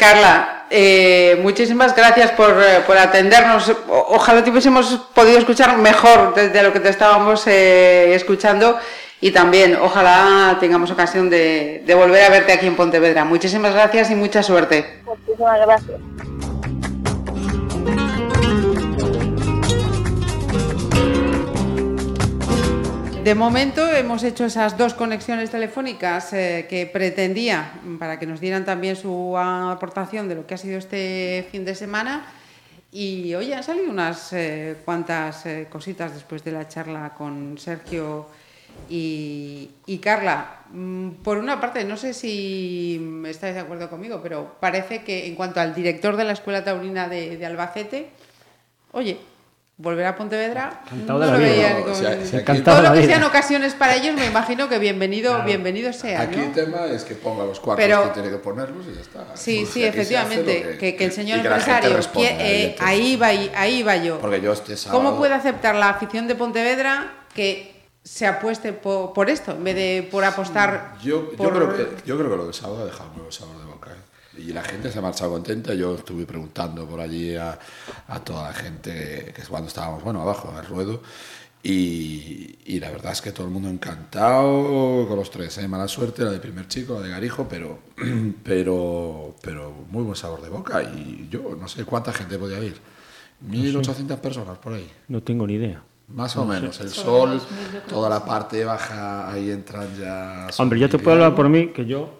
[0.00, 3.70] Carla, eh, muchísimas gracias por, eh, por atendernos.
[3.86, 8.78] ojalá te hubiésemos podido escuchar mejor desde lo que te estábamos eh, escuchando
[9.20, 13.26] y también ojalá tengamos ocasión de, de, volver a verte aquí en Pontevedra.
[13.26, 15.02] Muchísimas gracias y mucha suerte.
[15.04, 16.00] Muchísimas gracias.
[23.24, 28.64] De momento hemos hecho esas dos conexiones telefónicas eh, que pretendía para que nos dieran
[28.64, 32.32] también su aportación de lo que ha sido este fin de semana.
[32.90, 38.26] Y hoy han salido unas eh, cuantas eh, cositas después de la charla con Sergio
[38.88, 45.04] y, Carla, mm, por una parte, no sé si estáis de acuerdo conmigo, pero parece
[45.04, 48.08] que en cuanto al director de la Escuela Taurina de, Albacete,
[48.92, 49.18] oye,
[49.80, 52.62] volver a Pontevedra, no lo veían con...
[52.62, 56.20] todo lo que sean ocasiones para ellos, me imagino que bienvenido, bienvenido sea.
[56.20, 59.36] Aquí el tema es que ponga los cuartos que tiene que ponerlos y ya está.
[59.36, 64.18] Sí, sí, efectivamente, que, el señor empresario, eh, ahí va, ahí va yo.
[64.18, 65.02] Porque yo este sábado...
[65.02, 70.08] ¿Cómo puede aceptar la afición de Pontevedra que se apueste por, esto en vez de
[70.10, 73.16] por apostar yo, yo creo que yo creo que lo de sábado ha dejado un
[73.16, 74.29] nuevo sabor de boca ¿eh?
[74.46, 77.58] Y la gente se ha marchado contenta yo estuve preguntando por allí a,
[78.08, 81.02] a toda la gente que, es cuando estábamos bueno abajo en el ruedo
[81.62, 85.68] y, y, la verdad es que todo el mundo encantado con los tres ¿eh?
[85.68, 87.80] mala suerte la del primer chico la de Garijo pero
[88.42, 92.76] pero pero muy buen sabor de boca y yo no sé cuánta gente podía ir
[93.40, 95.82] 1800 personas por ahí no tengo ni idea
[96.12, 96.80] más o menos.
[96.80, 97.40] El sol,
[97.88, 100.48] toda la parte baja, ahí entran ya.
[100.58, 102.19] Hombre, yo te puedo hablar por mí, que yo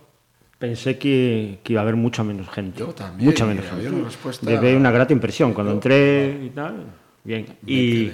[0.60, 2.78] pensé que, que iba a haber mucha menos gente.
[2.78, 3.28] Yo también.
[3.28, 3.88] Mucha menos gente.
[3.88, 4.46] Una respuesta...
[4.76, 5.52] una grata impresión.
[5.52, 6.84] Cuando entré y tal,
[7.24, 7.46] bien.
[7.66, 8.12] Y,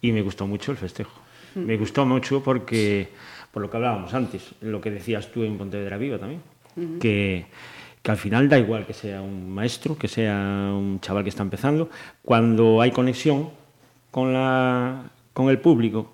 [0.00, 1.20] y, me gustó mucho el festejo.
[1.56, 3.08] Me gustó mucho porque,
[3.50, 6.42] por lo que hablábamos antes, lo que decías tú en Pontevedra Viva también,
[7.00, 7.46] que,
[8.02, 11.42] que al final da igual que sea un maestro, que sea un chaval que está
[11.42, 11.88] empezando,
[12.22, 13.50] cuando hay conexión
[14.10, 16.12] con, la, con el público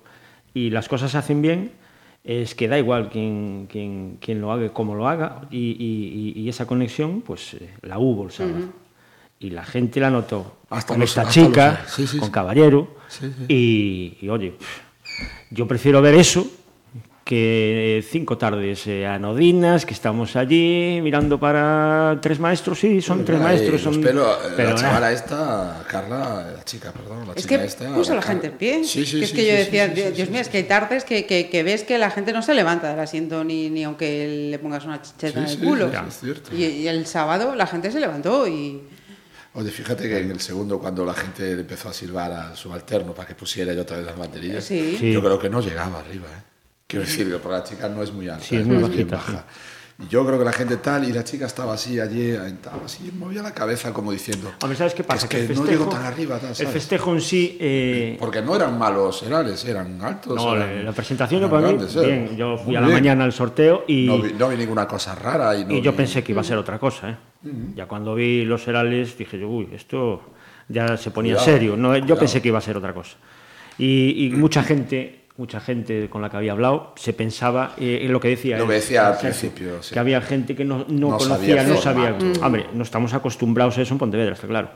[0.53, 1.73] y las cosas se hacen bien,
[2.25, 6.49] es que da igual quién, quién, quién lo haga, cómo lo haga, y, y, y
[6.49, 8.69] esa conexión, pues eh, la hubo el sábado.
[9.39, 10.57] y la gente la notó
[10.87, 11.85] con esta chica,
[12.19, 12.95] con Caballero,
[13.47, 14.55] y, y, oye,
[15.51, 16.47] yo prefiero ver eso
[17.25, 23.41] que cinco tardes eh, anodinas, que estamos allí mirando para tres maestros, sí, son tres
[23.41, 23.81] maestros.
[23.81, 28.13] Son, pero, la chavala esta, Carla, la chica, perdón, la es chica que esta, puso
[28.13, 28.83] la, gente en pie.
[28.83, 31.49] Sí, sí, que es que yo decía, Dios mío, es que hay tardes que, que,
[31.49, 34.85] que, ves que la gente no se levanta del asiento ni, ni aunque le pongas
[34.85, 35.89] una chicheta en el culo.
[36.55, 38.83] Y, y, el sábado la gente se levantó y...
[39.55, 43.27] Oye, fíjate que en el segundo, cuando la gente empezó a silbar a subalterno para
[43.27, 46.54] que pusiera yo otra vez las baterías, yo creo que no llegaba arriba, ¿eh?
[46.87, 49.15] Quiero decir, porque la chica no es muy alta, sí, es muy bajita.
[49.15, 49.45] baja.
[49.97, 53.11] Y yo creo que la gente tal, y la chica estaba así allí, estaba así,
[53.17, 54.51] movía la cabeza como diciendo.
[54.61, 55.29] Hombre, ¿sabes qué pasa?
[55.29, 56.37] Que, es que, no llego tan arriba.
[56.37, 57.57] Tal, el festejo en sí.
[57.61, 58.17] Eh...
[58.19, 60.35] Porque no eran malos herales, eran altos.
[60.35, 62.35] No, eran, la presentación eran para grandes, mí, bien.
[62.35, 62.99] Yo fui a la bien.
[62.99, 64.05] mañana al sorteo y.
[64.05, 65.57] No vi, no vi, ninguna cosa rara.
[65.57, 65.97] Y, no y yo vi...
[65.97, 67.17] pensé que iba a ser otra cosa, ¿eh?
[67.43, 67.75] Uh -huh.
[67.75, 70.21] Ya cuando vi los herales dije yo, uy, esto
[70.67, 71.77] ya se ponía Cuidado, serio.
[71.77, 72.19] No, yo cuidado.
[72.19, 73.15] pensé que iba a ser otra cosa.
[73.77, 78.13] Y, y mucha gente mucha gente con la que había hablado se pensaba eh, en
[78.13, 79.93] lo que decía lo que decía al principio sí.
[79.93, 82.43] que había gente que no, no, no conocía sabía no sabía mm.
[82.43, 84.69] hombre no estamos acostumbrados a eso en Pontevedra está claro.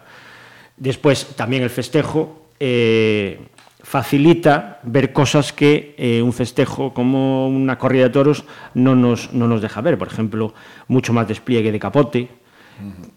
[0.80, 3.40] Después también el festejo eh,
[3.84, 9.48] facilita ver cosas que eh, un festejo como una corrida de toros no nos, no
[9.48, 9.98] nos deja ver.
[9.98, 10.54] Por ejemplo
[10.88, 12.30] mucho más despliegue de capote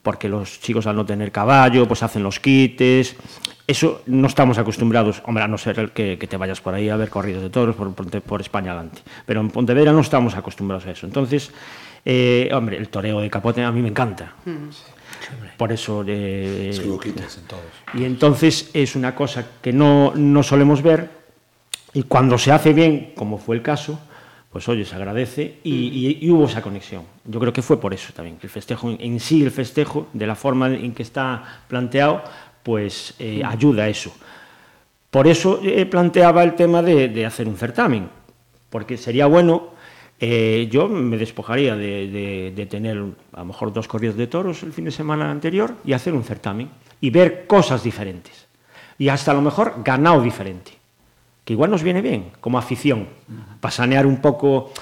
[0.03, 3.14] porque los chicos al no tener caballo pues hacen los quites
[3.66, 6.96] eso no estamos acostumbrados, hombre, a no ser que, que te vayas por ahí a
[6.96, 10.86] ver corridos de toros por, por, por, España adelante, pero en Pontevedra no estamos acostumbrados
[10.86, 11.06] a eso.
[11.06, 11.50] Entonces,
[12.04, 14.34] eh, hombre, el toreo de capote a mí me encanta.
[14.44, 15.56] Mm.
[15.56, 16.04] Por eso...
[16.06, 17.62] Eh, en todos.
[17.94, 21.22] Y entonces es una cosa que no, no solemos ver
[21.94, 24.00] y cuando se hace bien, como fue el caso,
[24.50, 27.04] pues oye, se agradece y, y, y, hubo esa conexión.
[27.24, 30.26] Yo creo que fue por eso también, que el festejo en sí, el festejo, de
[30.26, 32.22] la forma en que está planteado,
[32.62, 34.12] pues eh, ayuda a eso.
[35.10, 38.08] Por eso eh, planteaba el tema de, de, hacer un certamen,
[38.70, 39.70] porque sería bueno,
[40.18, 42.96] eh, yo me despojaría de, de, de, tener
[43.32, 46.24] a lo mejor dos corridos de toros el fin de semana anterior y hacer un
[46.24, 48.46] certamen y ver cosas diferentes.
[48.98, 50.72] Y hasta a lo mejor ganado diferente,
[51.44, 53.08] que igual nos viene bien como afición,
[53.60, 54.72] para sanear un poco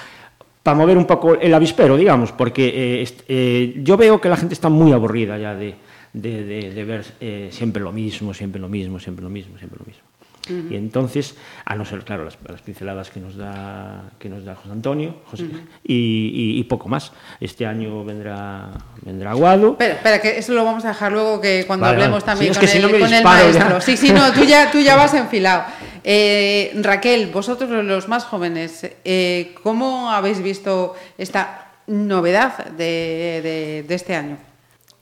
[0.63, 4.53] para mover un poco el avispero, digamos, porque eh, eh, yo veo que la gente
[4.53, 5.75] está muy aburrida ya de,
[6.13, 9.79] de, de, de ver eh, siempre lo mismo, siempre lo mismo, siempre lo mismo, siempre
[9.79, 10.03] lo mismo.
[10.49, 10.71] Uh -huh.
[10.71, 11.35] Y entonces,
[11.65, 15.17] a no ser, claro, las, las, pinceladas que nos da, que nos da José Antonio
[15.25, 15.61] José, uh -huh.
[15.83, 17.11] y, y, y, poco más.
[17.39, 19.71] Este año vendrá, vendrá Aguado.
[19.71, 22.25] Espera, espera, que eso lo vamos a dejar luego que cuando vale, hablemos vale.
[22.25, 23.69] también sí, con, el, si no con el maestro.
[23.69, 23.81] Ya.
[23.81, 25.63] Sí, sí, no, tú ya, tú ya vas enfilado.
[26.03, 33.95] Eh, Raquel, vosotros los más jóvenes, eh, ¿cómo habéis visto esta novedad de, de, de
[33.95, 34.39] este año?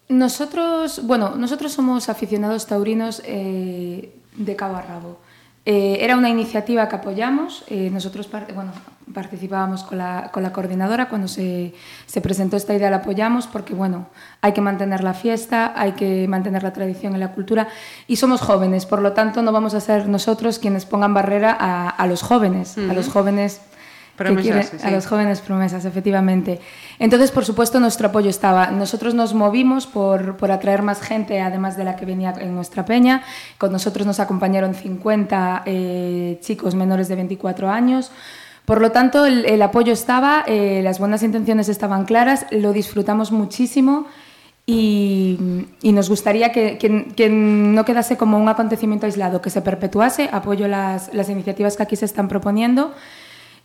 [0.10, 5.20] Nosotros, bueno, nosotros somos aficionados taurinos eh, de cabo a rabo.
[5.66, 8.72] Eh, era una iniciativa que apoyamos, eh, nosotros bueno,
[9.14, 11.76] participábamos con la, con la coordinadora, cuando se,
[12.08, 14.08] se, presentó esta idea la apoyamos porque bueno,
[14.42, 17.68] hay que mantener la fiesta, hay que mantener la tradición y la cultura
[18.08, 21.90] y somos jóvenes, por lo tanto no vamos a ser nosotros quienes pongan barrera a,
[21.90, 22.90] a los jóvenes, uh -huh.
[22.90, 23.62] a los jóvenes
[24.20, 24.86] Promesas, quiere, sí.
[24.86, 26.60] a las jóvenes promesas, efectivamente.
[27.00, 28.70] Entonces, por supuesto, nuestro apoyo estaba.
[28.70, 32.84] Nosotros nos movimos por, por, atraer más gente, además de la que venía en nuestra
[32.84, 33.24] peña.
[33.58, 38.12] Con nosotros nos acompañaron 50 eh, chicos menores de 24 años.
[38.66, 43.32] Por lo tanto, el, el apoyo estaba, eh, las buenas intenciones estaban claras, lo disfrutamos
[43.32, 44.06] muchísimo.
[44.66, 49.62] Y, y, nos gustaría que, que, que, no quedase como un acontecimiento aislado, que se
[49.62, 50.30] perpetuase.
[50.32, 52.94] Apoyo las, las iniciativas que aquí se están proponiendo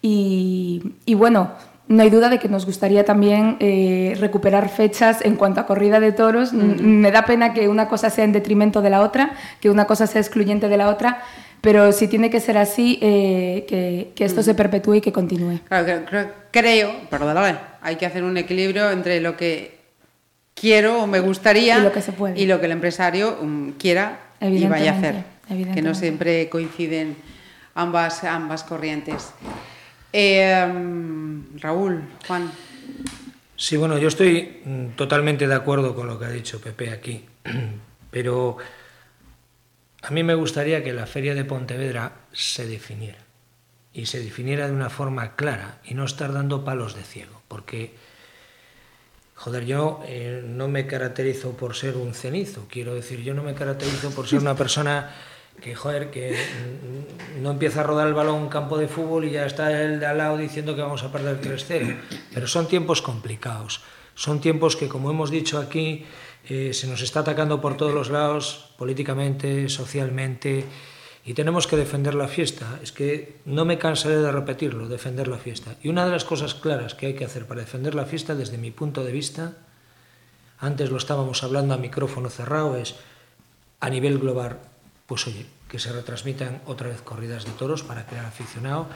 [0.06, 1.52] y, y, bueno,
[1.88, 5.98] no hay duda de que nos gustaría también eh, recuperar fechas en cuanto a corrida
[5.98, 6.52] de toros.
[6.52, 6.80] Mm -hmm.
[6.82, 10.06] Me da pena que una cosa sea en detrimento de la otra, que una cosa
[10.06, 11.22] sea excluyente de la otra,
[11.62, 14.46] pero si tiene que ser así, eh, que, que, esto mm -hmm.
[14.46, 15.60] se perpetúe y que continúe.
[15.68, 19.78] Claro, creo, creo, perdóname, hay que hacer un equilibrio entre lo que
[20.54, 22.38] quiero o me gustaría y lo que, se puede.
[22.38, 25.14] Y lo que el empresario um, quiera y vaya a hacer.
[25.74, 27.16] Que no siempre coinciden
[27.74, 29.32] ambas, ambas corrientes.
[30.16, 30.64] Eh,
[31.56, 32.48] Raúl, Juan.
[33.56, 37.26] Sí, bueno, yo estoy mm, totalmente de acuerdo con lo que ha dicho Pepe aquí,
[38.12, 38.56] pero
[40.02, 43.18] a mí me gustaría que la feria de Pontevedra se definiera
[43.92, 47.94] y se definiera de una forma clara y no estar dando palos de ciego, porque,
[49.34, 53.54] joder, yo eh, no me caracterizo por ser un cenizo, quiero decir, yo no me
[53.54, 55.10] caracterizo por ser una persona
[55.60, 56.36] que joder, que
[57.40, 60.06] no empieza a rodar el balón un campo de fútbol y ya está el de
[60.06, 61.96] al lado diciendo que vamos a perder 3-0.
[62.32, 63.80] Pero son tiempos complicados.
[64.14, 66.04] Son tiempos que, como hemos dicho aquí,
[66.48, 70.64] eh, se nos está atacando por todos los lados, políticamente, socialmente,
[71.24, 72.78] y tenemos que defender la fiesta.
[72.82, 75.76] Es que no me cansaré de repetirlo, defender la fiesta.
[75.82, 78.58] Y una de las cosas claras que hay que hacer para defender la fiesta, desde
[78.58, 79.54] mi punto de vista,
[80.58, 82.94] antes lo estábamos hablando a micrófono cerrado, es
[83.80, 84.60] a nivel global,
[85.06, 88.86] pues oye, que se retransmitan otra vez corridas de toros para crear aficionado,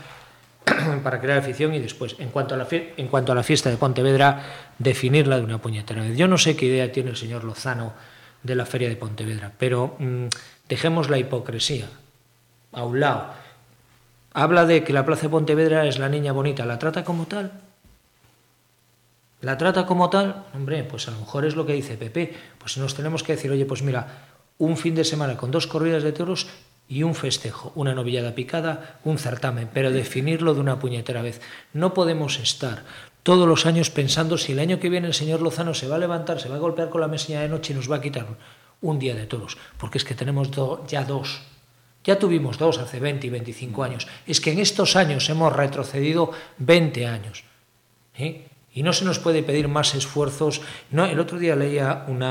[1.02, 3.76] para crear afición y después, en cuanto, a la en cuanto a la fiesta de
[3.76, 4.42] Pontevedra,
[4.78, 6.16] definirla de una puñetera vez.
[6.16, 7.92] Yo no sé qué idea tiene el señor Lozano
[8.42, 10.26] de la feria de Pontevedra, pero mm,
[10.68, 11.88] dejemos la hipocresía
[12.72, 13.26] a un lado.
[14.32, 17.52] Habla de que la Plaza de Pontevedra es la niña bonita, ¿la trata como tal?
[19.40, 20.46] ¿La trata como tal?
[20.54, 22.34] Hombre, pues a lo mejor es lo que dice Pepe.
[22.59, 24.06] Pues nos tenemos que decir, oye, pues mira,
[24.59, 26.48] un fin de semana con dos corridas de toros
[26.88, 31.40] y un festejo, una novillada picada, un certamen, pero definirlo de una puñetera vez.
[31.72, 32.84] No podemos estar
[33.22, 35.98] todos los años pensando si el año que viene el señor Lozano se va a
[35.98, 38.26] levantar, se va a golpear con la mesilla de noche y nos va a quitar
[38.80, 40.50] un día de toros, porque es que tenemos
[40.86, 41.42] ya dos.
[42.04, 44.06] Ya tuvimos dos hace 20 y 25 años.
[44.26, 47.44] Es que en estos años hemos retrocedido 20 años.
[48.16, 48.46] ¿eh?
[48.72, 50.62] Y no se nos puede pedir más esfuerzos.
[50.90, 52.22] No, el otro día leía un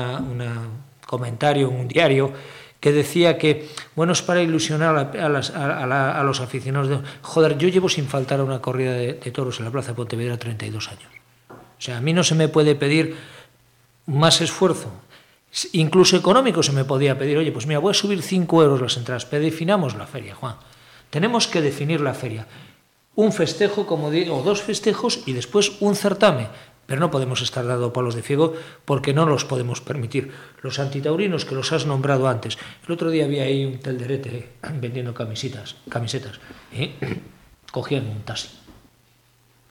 [1.08, 2.32] comentario en un diario
[2.80, 6.88] que decía que, bueno, es para ilusionar a, los aficionados.
[6.88, 9.94] De, joder, yo llevo sin faltar a una corrida de, toros en la Plaza de
[9.94, 11.10] Pontevedra 32 años.
[11.50, 13.16] O sea, a mí no se me puede pedir
[14.06, 14.92] más esfuerzo.
[15.72, 18.96] Incluso económico se me podía pedir, oye, pues mira, voy a subir 5 euros las
[18.98, 20.56] entradas, pero definamos la feria, Juan.
[21.10, 22.46] Tenemos que definir la feria.
[23.16, 26.48] Un festejo, como digo, o dos festejos y después un certamen
[26.88, 28.54] pero no podemos estar dando palos de ciego
[28.86, 30.32] porque no los podemos permitir.
[30.62, 32.56] Los antitaurinos que los has nombrado antes.
[32.86, 36.40] El otro día había ahí un telderete eh, vendiendo camisetas, camisetas.
[36.72, 36.94] ¿eh?
[37.72, 38.48] Cogían un taxi.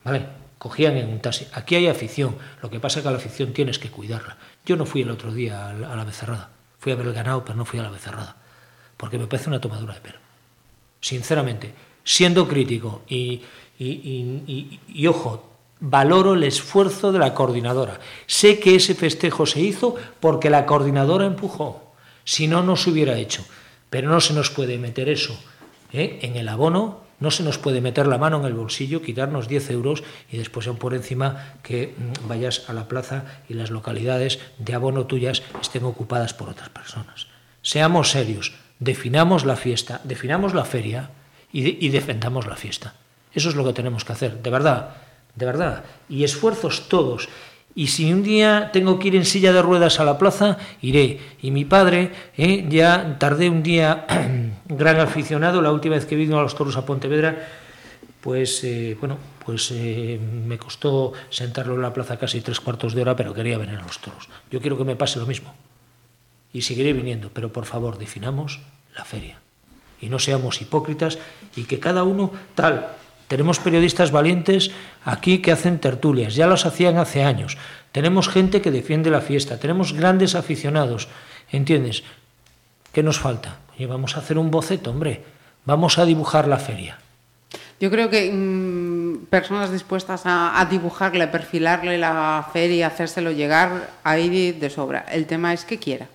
[0.03, 0.27] ¿Vale?
[0.59, 1.47] Cogían en un taxi.
[1.53, 2.37] Aquí hay afición.
[2.61, 4.37] Lo que pasa es que la afición tienes que cuidarla.
[4.63, 6.51] Yo no fui el otro día a la becerrada.
[6.77, 8.35] Fui a ver el ganado, pero no fui a la becerrada.
[8.95, 10.19] Porque me parece una tomadura de pelo.
[11.01, 13.41] Sinceramente, siendo crítico y,
[13.79, 15.46] y, y ojo,
[15.79, 17.99] valoro el esfuerzo de la coordinadora.
[18.25, 23.17] Sé que ese festejo se hizo porque la coordinadora empujó, si no, no se hubiera
[23.17, 23.45] hecho.
[23.89, 25.39] Pero no se nos puede meter eso
[25.93, 26.19] ¿eh?
[26.21, 29.71] en el abono, no se nos puede meter la mano en el bolsillo, quitarnos 10
[29.71, 34.73] euros y después por encima que mm, vayas a la plaza y las localidades de
[34.73, 37.27] abono tuyas estén ocupadas por otras personas.
[37.61, 41.11] Seamos serios, definamos la fiesta, definamos la feria
[41.51, 42.93] y defendamos la fiesta.
[43.33, 45.06] Eso es lo que tenemos que hacer, de verdad
[45.37, 47.29] de verdad, y esfuerzos todos.
[47.75, 51.19] Y si un día tengo que ir en silla de ruedas a la plaza, iré.
[51.43, 54.07] Y mi padre, eh, ya tardé un día,
[54.65, 57.47] gran aficionado, la última vez que vino a los toros a Pontevedra,
[58.19, 63.03] pues eh, bueno, pues eh, me costó sentarlo en la plaza casi tres cuartos de
[63.03, 64.27] hora, pero quería venir a los toros.
[64.49, 65.53] Yo quiero que me pase lo mismo.
[66.51, 68.59] Y seguiré viniendo, pero por favor, definamos
[68.95, 69.39] la feria.
[70.01, 71.19] Y no seamos hipócritas
[71.55, 72.87] y que cada uno tal
[73.27, 74.71] tenemos periodistas valientes
[75.03, 77.57] aquí que hacen tertulias, ya los hacían hace años.
[77.91, 81.07] Tenemos gente que defiende la fiesta, tenemos grandes aficionados,
[81.51, 82.03] ¿entiendes?
[82.91, 83.57] ¿Qué nos falta?
[83.75, 85.23] Oye, vamos a hacer un boceto, hombre,
[85.65, 86.99] vamos a dibujar la feria.
[87.79, 94.51] Yo creo que mmm, personas dispuestas a, a, dibujarle, perfilarle la feria, hacérselo llegar, ahí
[94.51, 95.05] de sobra.
[95.11, 96.07] El tema es que quiera.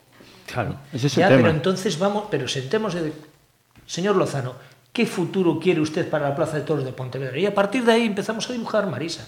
[0.47, 1.43] Claro, ese es el ya, tema.
[1.43, 3.13] Pero entonces vamos, pero sentemos, de...
[3.87, 4.55] señor Lozano,
[4.93, 7.39] ¿Qué futuro quiere usted para la Plaza de Toros de Pontevedra?
[7.39, 9.27] Y a partir de ahí empezamos a dibujar, Marisa.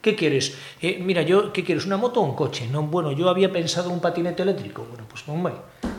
[0.00, 0.56] ¿Qué quieres?
[0.82, 1.86] Eh, mira, yo, ¿qué quieres?
[1.86, 2.66] ¿Una moto o un coche?
[2.72, 4.84] No, bueno, yo había pensado un patinete eléctrico.
[4.88, 5.54] Bueno, pues hombre,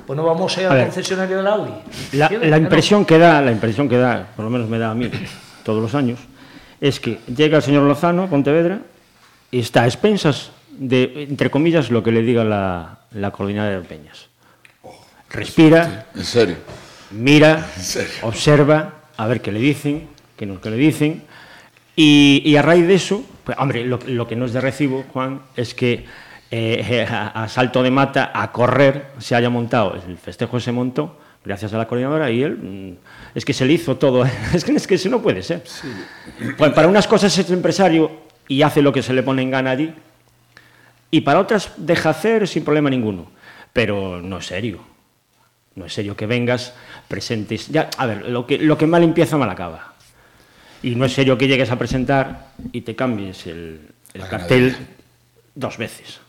[0.06, 1.72] pues no vamos a ir al concesionario del Audi.
[2.14, 4.96] La, la impresión que da, la impresión que da, por lo menos me da a
[4.96, 5.10] mí
[5.64, 6.20] todos los años,
[6.82, 8.82] es que llega el señor Lozano a Pontevedra
[9.52, 13.88] y está a expensas de, entre comillas, lo que le diga la, la coordinadora de
[13.88, 14.28] Peñas.
[15.30, 16.08] Respira.
[16.14, 16.56] ¿En serio?
[17.12, 17.68] Mira,
[18.22, 20.08] observa, a ver qué le dicen,
[20.38, 21.24] qué no que le dicen,
[21.96, 25.74] y, a raíz de eso, pues, hombre, lo, que no es de recibo, Juan, es
[25.74, 26.06] que
[26.50, 31.74] eh, a, salto de mata, a correr, se haya montado, el festejo se montó, gracias
[31.74, 32.98] a la coordinadora, y él, mm,
[33.36, 35.64] es que se le hizo todo, es que, es que eso no puede ser.
[36.58, 38.12] Pues para unas cosas es empresario
[38.48, 39.94] y hace lo que se le pone en gana allí,
[41.12, 43.30] y para otras deja hacer sin problema ninguno,
[43.74, 44.91] pero no es serio.
[45.76, 46.74] No es serio que vengas,
[47.08, 47.70] presentes.
[47.70, 49.94] Ya, a ver, lo que, lo que mal empieza, mal acaba.
[50.84, 53.82] Y no es serio que llegues a presentar y te cambies el,
[54.30, 54.76] cartel
[55.56, 56.20] dos veces.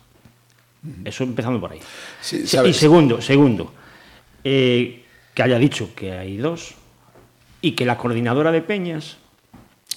[1.05, 1.81] Eso empezando por ahí.
[2.65, 3.73] y segundo, segundo
[4.45, 6.75] eh, que haya dicho que hay dos
[7.61, 9.17] y que la coordinadora de peñas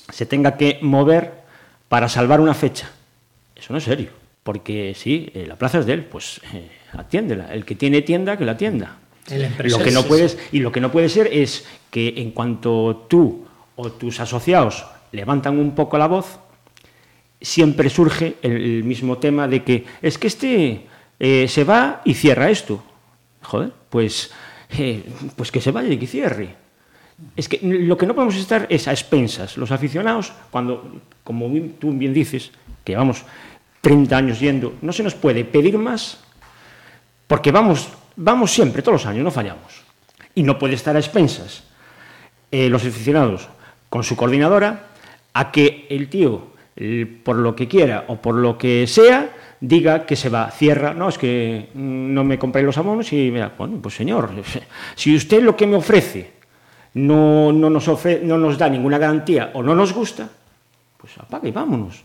[0.10, 1.34] se tenga que mover
[1.90, 2.92] para salvar una fecha.
[3.56, 4.12] Eso no es serio,
[4.44, 7.54] porque sí, eh, la plaza es de él, pues eh, atiéndela.
[7.54, 8.98] El que tiene tienda, que la atienda.
[9.30, 13.46] Lo que no puedes, y lo que no puede ser es que en cuanto tú
[13.76, 16.40] o tus asociados levantan un poco la voz,
[17.42, 20.86] siempre surge el, mismo tema de que es que este
[21.20, 22.84] eh, se va y cierra esto.
[23.42, 24.32] Joder, pues,
[24.78, 25.04] eh,
[25.36, 26.56] pues que se vaya y que cierre.
[27.36, 29.58] Es que lo que no podemos estar es a expensas.
[29.58, 31.50] Los aficionados, cuando, como
[31.80, 32.52] tú bien dices,
[32.84, 33.24] que llevamos
[33.82, 36.20] 30 años yendo, no se nos puede pedir más
[37.28, 39.84] porque vamos, vamos siempre, todos los años, no fallamos.
[40.34, 41.64] Y no puede estar a expensas
[42.52, 43.48] eh, los aficionados
[43.90, 44.88] con su coordinadora
[45.34, 46.56] a que el tío,
[47.24, 51.10] por lo que quiera o por lo que sea, diga que se va, cierra, no,
[51.10, 54.32] es que no me compré los abonos y me da, bueno, pues señor,
[54.96, 56.34] si usted lo que me ofrece
[56.96, 57.88] no, no, nos,
[58.24, 60.30] no nos da ninguna garantía o no nos gusta,
[60.98, 62.04] pues apague y vámonos.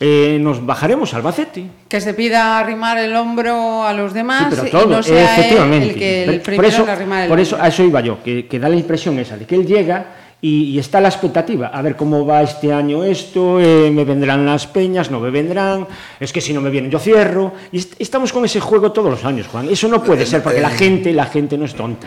[0.00, 1.66] Eh, nos bajaremos al Albacete.
[1.88, 5.90] Que se pida arrimar el hombro a los demás y no sea efectivamente.
[5.90, 6.86] el que el por eso,
[7.28, 9.64] por eso a eso iba yo, que, que da la impresión esa de que él
[9.64, 10.06] llega
[10.46, 14.66] y, está la expectativa, a ver cómo va este año esto, eh, me vendrán las
[14.66, 15.86] peñas, no me vendrán,
[16.20, 19.24] es que si no me vienen yo cierro, y estamos con ese juego todos los
[19.24, 22.06] años, Juan, eso no puede ser, porque la gente, la gente no es tonta,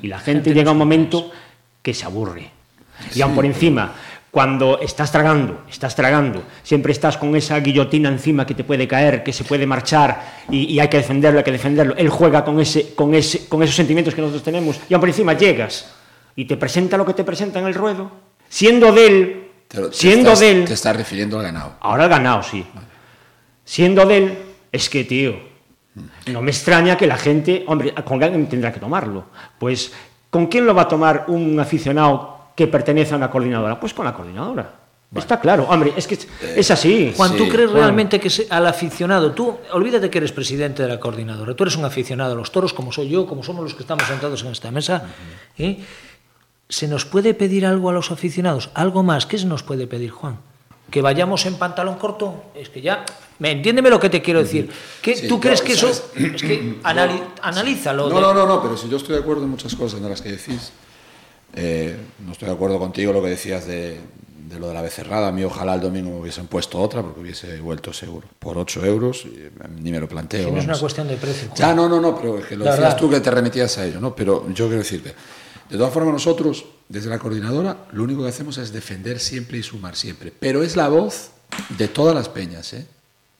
[0.00, 1.32] y la gente llega a un momento
[1.82, 2.50] que se aburre,
[3.16, 3.92] y aún por encima,
[4.32, 9.22] cuando estás tragando, estás tragando, siempre estás con esa guillotina encima que te puede caer,
[9.22, 11.94] que se puede marchar y, hay que defenderlo, hay que defenderlo.
[11.98, 15.10] Él juega con, ese, con, ese, con esos sentimientos que nosotros tenemos y aún por
[15.10, 15.92] encima llegas
[16.34, 18.10] y te presenta lo que te presenta en el ruedo,
[18.48, 19.50] siendo de él,
[19.90, 20.64] siendo de él...
[20.64, 21.74] Te estás refiriendo al ganado.
[21.80, 22.64] Ahora al ganado, sí.
[23.66, 24.38] Siendo de él,
[24.72, 25.34] es que, tío,
[26.28, 29.26] no me extraña que la gente, hombre, con alguien tendrá que tomarlo.
[29.58, 29.92] Pues,
[30.30, 33.78] ¿con quién lo va a tomar un aficionado que pertenece a una coordinadora?
[33.78, 34.82] Pues con la coordinadora.
[35.14, 36.18] Está claro, hombre, es que
[36.56, 37.12] es así.
[37.14, 41.54] Juan, ¿tú crees realmente que al aficionado, tú, olvídate que eres presidente de la coordinadora,
[41.54, 44.04] tú eres un aficionado a los toros, como soy yo, como somos los que estamos
[44.06, 45.04] sentados en esta mesa,
[45.58, 45.84] ¿eh?
[46.70, 48.70] ¿Se nos puede pedir algo a los aficionados?
[48.72, 49.26] ¿Algo más?
[49.26, 50.38] ¿Qué se nos puede pedir, Juan?
[50.90, 52.44] ¿Que vayamos en pantalón corto?
[52.54, 53.04] Es que ya...
[53.38, 54.70] ¿Me entiéndeme lo que te quiero decir?
[55.02, 55.90] ¿Qué, ¿Tú crees que eso...?
[55.90, 56.78] Es que
[57.42, 58.08] analízalo.
[58.08, 60.22] No, no, no, no, pero si yo estoy de acuerdo en muchas cosas de las
[60.22, 60.72] que decís.
[61.54, 63.98] Eh, no estoy de acuerdo contigo lo que decías de,
[64.58, 65.28] lo de la becerrada.
[65.28, 68.26] A mí ojalá el domingo me hubiesen puesto otra porque hubiese vuelto seguro.
[68.38, 69.26] Por 8 euros,
[69.80, 70.50] ni me lo planteo.
[70.50, 71.50] no es una cuestión de precio.
[71.54, 74.00] Ya, no, no, no, pero es que lo decías tú que te remitías a ello,
[74.00, 74.14] ¿no?
[74.14, 75.14] Pero yo quiero decirte
[75.72, 79.62] de todas formas, nosotros, desde la coordinadora, lo único que hacemos es defender siempre y
[79.62, 80.30] sumar siempre.
[80.38, 81.30] Pero es la voz
[81.78, 82.86] de todas las peñas, ¿eh?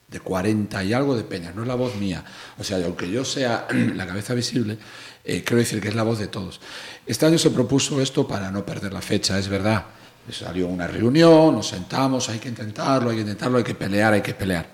[0.08, 2.24] de 40 y algo de peñas, no es la voz mía.
[2.58, 4.78] O sea, aunque yo sea la cabeza visible,
[5.24, 6.60] eh, quiero decir que es la voz de todos.
[7.06, 9.84] Este año se propuso esto para no perder la fecha, es verdad.
[10.30, 14.22] Salió una reunión, nos sentamos, hay que intentarlo, hay que intentarlo, hay que pelear, hay
[14.22, 14.66] que pelear.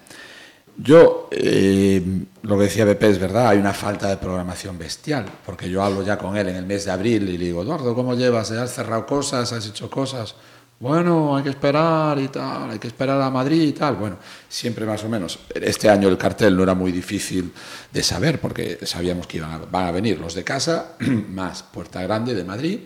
[0.77, 2.01] Yo, eh,
[2.43, 6.03] lo que decía BP es verdad, hay una falta de programación bestial, porque yo hablo
[6.03, 8.53] ya con él en el mes de abril y le digo, Eduardo, ¿cómo llevas?
[8.53, 9.53] ¿Has cerrado cosas?
[9.53, 10.37] ¿Has hecho cosas?
[10.81, 13.97] Bueno, hay que esperar y tal, hay que esperar a Madrid y tal.
[13.97, 14.17] Bueno,
[14.49, 15.41] siempre más o menos.
[15.53, 17.53] Este año el cartel no era muy difícil
[17.93, 20.93] de saber, porque sabíamos que iban a, venir los de casa,
[21.31, 22.79] más Puerta Grande de Madrid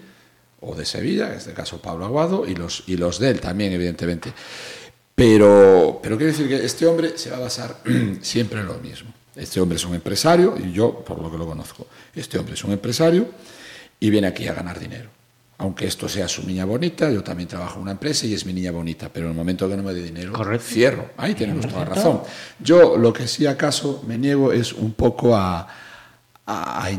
[0.60, 3.72] o de Sevilla, en este caso Pablo Aguado, y los, y los de él también,
[3.72, 4.32] evidentemente.
[5.14, 7.76] Pero, pero quiero decir que este hombre se va a basar
[8.22, 9.12] siempre en lo mismo.
[9.36, 12.64] Este hombre es un empresario, y yo, por lo que lo conozco, este hombre es
[12.64, 13.28] un empresario
[14.00, 15.10] y viene aquí a ganar dinero.
[15.62, 18.52] Aunque esto sea su niña bonita, yo también trabajo en una empresa y es mi
[18.52, 21.10] niña bonita, pero en el momento que no me dé dinero, cierro.
[21.16, 22.22] Ahí tenemos toda la razón.
[22.58, 25.68] Yo lo que sí acaso me niego es un poco a,
[26.46, 26.90] a,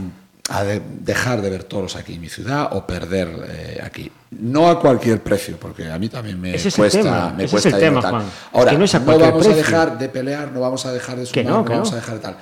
[1.01, 4.09] dejar de ver toros aquí en mi ciudad o perder eh, aquí.
[4.31, 7.33] No a cualquier precio, porque a mí también me cuesta.
[7.35, 8.23] Me cuesta es el tema, Juan.
[8.53, 8.85] Ahora, no,
[9.17, 12.15] vamos a dejar de pelear, no vamos a dejar de sumar, no, vamos a dejar
[12.15, 12.37] de tal.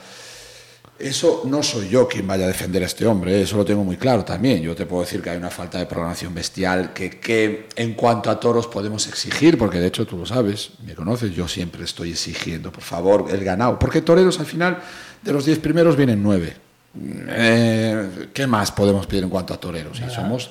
[1.04, 3.98] Eso no soy yo quien vaya a defender a este hombre, eso lo tengo muy
[3.98, 4.62] claro también.
[4.62, 8.30] Yo te puedo decir que hay una falta de programación bestial que, que en cuanto
[8.30, 12.12] a toros podemos exigir, porque de hecho tú lo sabes, me conoces, yo siempre estoy
[12.12, 13.80] exigiendo, por favor, el ganado.
[13.80, 14.80] Porque toreros al final,
[15.22, 16.56] de los diez primeros vienen nueve
[16.94, 20.02] eh, ¿Qué más podemos pedir en cuanto a toreros?
[20.06, 20.50] Y somos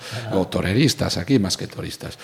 [0.51, 2.19] toreristas aquí más que toristas.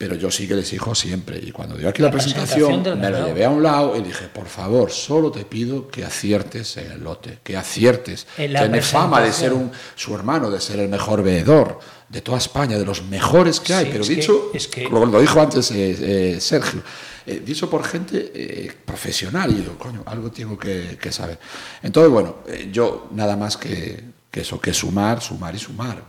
[0.00, 1.38] Pero yo sí que les exijo siempre.
[1.38, 4.46] Y cuando dio aquí la, presentación, me lo llevé a un lado y dije, por
[4.46, 8.26] favor, solo te pido que aciertes en el lote, que aciertes.
[8.34, 11.78] Tiene fama de ser un, su hermano, de ser el mejor veedor
[12.08, 13.90] de toda España, de los mejores que hay.
[13.92, 14.88] Pero dicho, es que...
[14.88, 16.82] lo, dijo antes eh, eh, Sergio,
[17.26, 21.38] eh, dicho por gente eh, profesional, y digo, coño, algo tengo que, saber.
[21.82, 26.02] Entonces, bueno, eh, yo nada más que, eso, que sumar, sumar y sumar.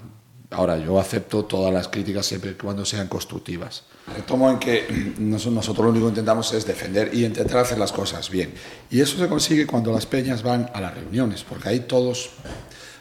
[0.52, 3.84] Ahora, yo acepto todas las críticas siempre cuando sean constructivas.
[4.14, 8.30] Retomo en que nosotros lo único que intentamos es defender y intentar hacer las cosas
[8.30, 8.54] bien.
[8.90, 12.32] Y eso se consigue cuando las peñas van a las reuniones, porque ahí todos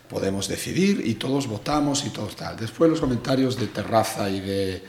[0.08, 2.56] podemos decidir y todos votamos y todo tal.
[2.56, 4.84] Después los comentarios de terraza y de,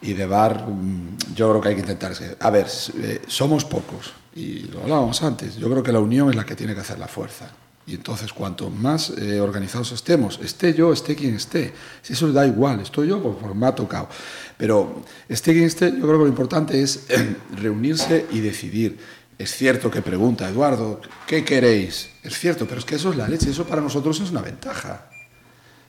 [0.00, 2.12] y de bar, mm, yo creo que hay que intentar...
[2.40, 2.66] A ver,
[2.96, 5.56] eh, somos pocos y lo hablábamos antes.
[5.56, 7.50] Yo creo que la unión es la que tiene que hacer la fuerza.
[7.88, 11.72] Y entonces, cuanto más eh, organizados estemos, esté yo, esté quien esté,
[12.02, 14.10] si eso da igual, estoy yo, pues, me ha tocado.
[14.58, 17.06] Pero esté quien esté, yo creo que lo importante es
[17.56, 18.98] reunirse y decidir.
[19.38, 22.10] Es cierto que pregunta Eduardo, ¿qué queréis?
[22.22, 25.08] Es cierto, pero es que eso es la leche, eso para nosotros es una ventaja.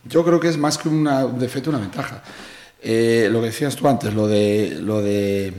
[0.06, 1.04] Yo creo que es más que un
[1.38, 2.24] defecto, una ventaja.
[2.82, 5.54] Eh, lo que decías tú antes, lo de, lo de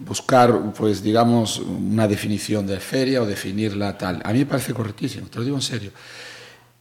[0.00, 4.20] buscar, pues digamos, una definición de feria o definirla tal.
[4.24, 5.92] A mí me parece correctísimo, te lo digo en serio.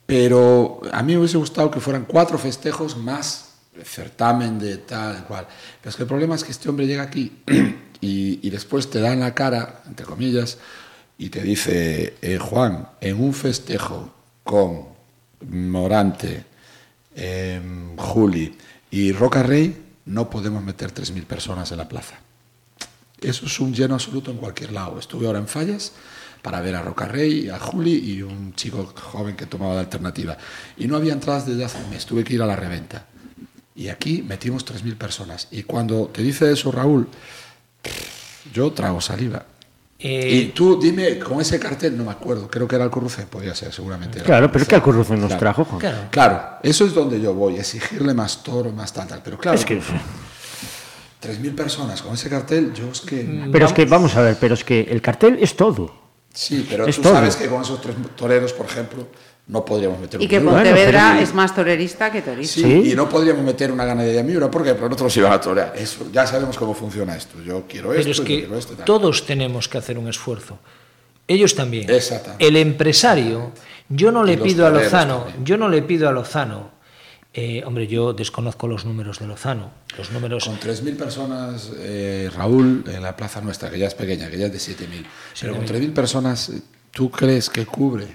[0.06, 3.50] Pero a mí me hubiese gustado que fueran cuatro festejos más
[3.84, 5.48] certamen de tal cual.
[5.82, 7.44] Pero es que el problema es que este hombre llega aquí
[8.02, 10.58] y, después te da en la cara, entre comillas,
[11.18, 14.14] y te dice, eh, Juan, en un festejo
[14.44, 14.88] con
[15.48, 16.46] Morante,
[17.16, 17.62] eh,
[17.98, 18.58] Juli
[18.92, 22.20] y Roca Rey, no podemos meter 3.000 personas en la plaza.
[23.22, 24.98] Eso es un lleno absoluto en cualquier lado.
[25.00, 25.92] Estuve ahora en Fallas
[26.42, 30.38] para ver a Rocarrey, a Juli y un chico joven que tomaba la alternativa.
[30.78, 33.06] Y no había entradas desde hace un mes, tuve que ir a la reventa.
[33.76, 35.48] Y aquí metimos 3.000 personas.
[35.52, 37.08] Y cuando te dice eso Raúl,
[38.54, 39.46] yo trago saliva.
[40.02, 43.28] Eh, y tú dime, con ese cartel, no me acuerdo, creo que era el Corrucen,
[43.28, 44.22] podía ser, seguramente.
[44.22, 46.08] claro, pero es que el Corrucen nos trajo, Claro.
[46.10, 46.42] claro.
[46.64, 49.22] eso es donde yo voy, exigirle más toro, más tal, tal.
[49.22, 49.82] Pero claro, es que...
[51.22, 53.24] 3.000 personas con ese cartel, yo es que...
[53.24, 55.94] Mm, pero es que, vamos a ver, pero es que el cartel es todo.
[56.34, 59.08] Sí, pero tú sabes que con esos tres toreros, por ejemplo,
[59.48, 62.62] no podríamos meter Y que Pontevedra es más torerista que torista.
[62.62, 65.74] Sí, y no podríamos meter una ganadería miura porque nosotros iban a torear.
[65.76, 67.42] Eso, ya sabemos cómo funciona esto.
[67.42, 68.76] Yo quiero esto, pero es que quiero esto.
[68.86, 70.60] Todos tenemos que hacer un esfuerzo.
[71.28, 71.90] Ellos también.
[71.90, 72.46] Exactamente.
[72.46, 73.52] El empresario,
[73.90, 76.79] yo no le pido a Lozano, yo no le pido a Lozano
[77.32, 79.72] eh, hombre, yo desconozco los números de Lozano.
[79.98, 80.46] Los números...
[80.46, 84.48] Con 3.000 personas, eh, Raúl, en la plaza nuestra, que ya es pequeña, que ya
[84.48, 85.06] es de 7.000.
[85.40, 86.52] Pero con 3.000 personas,
[86.92, 88.08] ¿tú crees que cubre?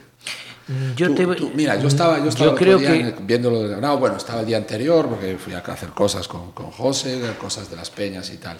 [0.66, 1.26] Mm, yo te...
[1.54, 3.14] mira, yo estaba, yo estaba creo que...
[3.20, 3.80] viéndolo.
[3.80, 7.70] No, bueno, estaba el día anterior porque fui a hacer cosas con, con José, cosas
[7.70, 8.56] de las peñas y tal.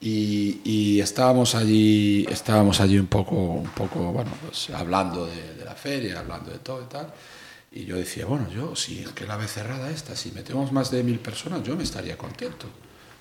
[0.00, 5.64] Y, y, estábamos allí, estábamos allí un poco, un poco, bueno, pues hablando de, de
[5.64, 7.12] la feria, hablando de todo y tal.
[7.72, 10.90] Y yo decía, bueno, yo, si es que la vez cerrada esta, si metemos más
[10.90, 12.66] de mil personas, yo me estaría contento.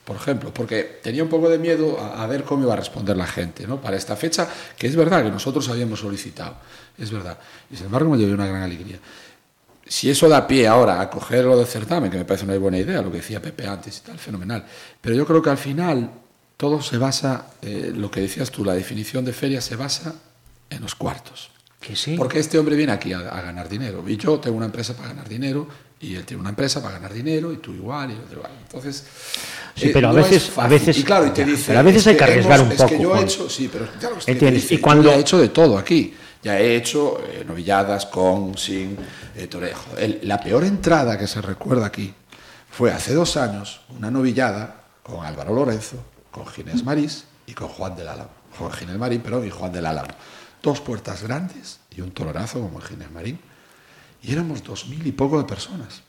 [0.03, 3.27] Por ejemplo, porque tenía un poco de miedo a, ver cómo iba a responder la
[3.27, 3.79] gente, ¿no?
[3.79, 6.55] Para esta fecha, que es verdad que nosotros habíamos solicitado,
[6.97, 7.37] es verdad.
[7.69, 8.97] Y sin embargo me llevé una gran alegría.
[9.85, 12.79] Si eso da pie ahora a coger lo del certamen, que me parece una buena
[12.79, 14.65] idea, lo que decía Pepe antes y tal, fenomenal.
[14.99, 16.09] Pero yo creo que al final
[16.57, 20.15] todo se basa, eh, lo que decías tú, la definición de feria se basa
[20.71, 21.51] en los cuartos.
[22.17, 24.03] Porque este hombre viene aquí a, ganar dinero.
[24.07, 25.67] Y yo tengo una empresa para ganar dinero,
[25.99, 28.51] y él tiene una empresa para ganar dinero, y tú igual, y otro igual.
[28.61, 29.03] Entonces.
[29.75, 30.97] Sí, eh, pero a, veces, a veces.
[30.97, 31.75] Y claro, y te dice.
[31.75, 32.89] a veces hay que arriesgar un es poco.
[32.89, 33.49] Es que yo he hecho.
[33.49, 35.11] Sí, pero claro, es que y cuando.
[35.11, 36.13] he hecho de todo aquí.
[36.41, 38.95] Ya he hecho eh, novilladas con, sin,
[39.35, 39.89] eh, torejo.
[40.21, 42.13] la peor entrada que se recuerda aquí
[42.71, 45.97] fue hace dos años una novillada con Álvaro Lorenzo,
[46.31, 48.29] con Ginés Marís y con Juan del Álamo.
[48.57, 50.07] Juan Ginés Marín, perdón, y Juan del Álamo
[50.61, 53.39] dos puertas grandes y un tolorazo como el Ginés Marín.
[54.21, 56.01] Y éramos dos mil y poco de personas.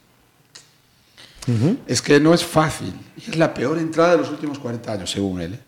[1.86, 2.94] Es que no es fácil.
[3.16, 5.54] Y es la peor entrada de los últimos 40 años, según él.
[5.54, 5.60] ¿eh?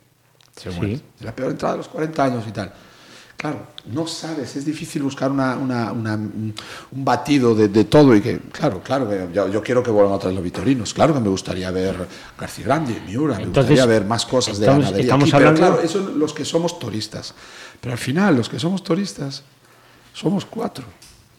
[0.55, 1.03] Según él.
[1.18, 2.72] Es la peor entrada de los 40 años y tal.
[3.43, 6.55] Claro, no sabes, es difícil buscar una, una, un
[6.93, 10.36] batido de, de, todo y que, claro, claro, yo, yo, quiero que vuelvan otra vez
[10.36, 12.07] los vitorinos, claro que me gustaría ver
[12.38, 15.61] García Grande, Miura, me gustaría ver más cosas de estamos, ganadería estamos aquí, hablando...
[15.61, 17.34] pero claro, eso los que somos turistas.
[17.80, 19.43] Pero al final, los que somos turistas,
[20.12, 20.84] somos cuatro,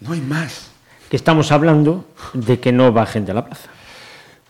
[0.02, 0.72] no hay más.
[1.10, 3.70] Que estamos hablando de que no va gente a la plaza.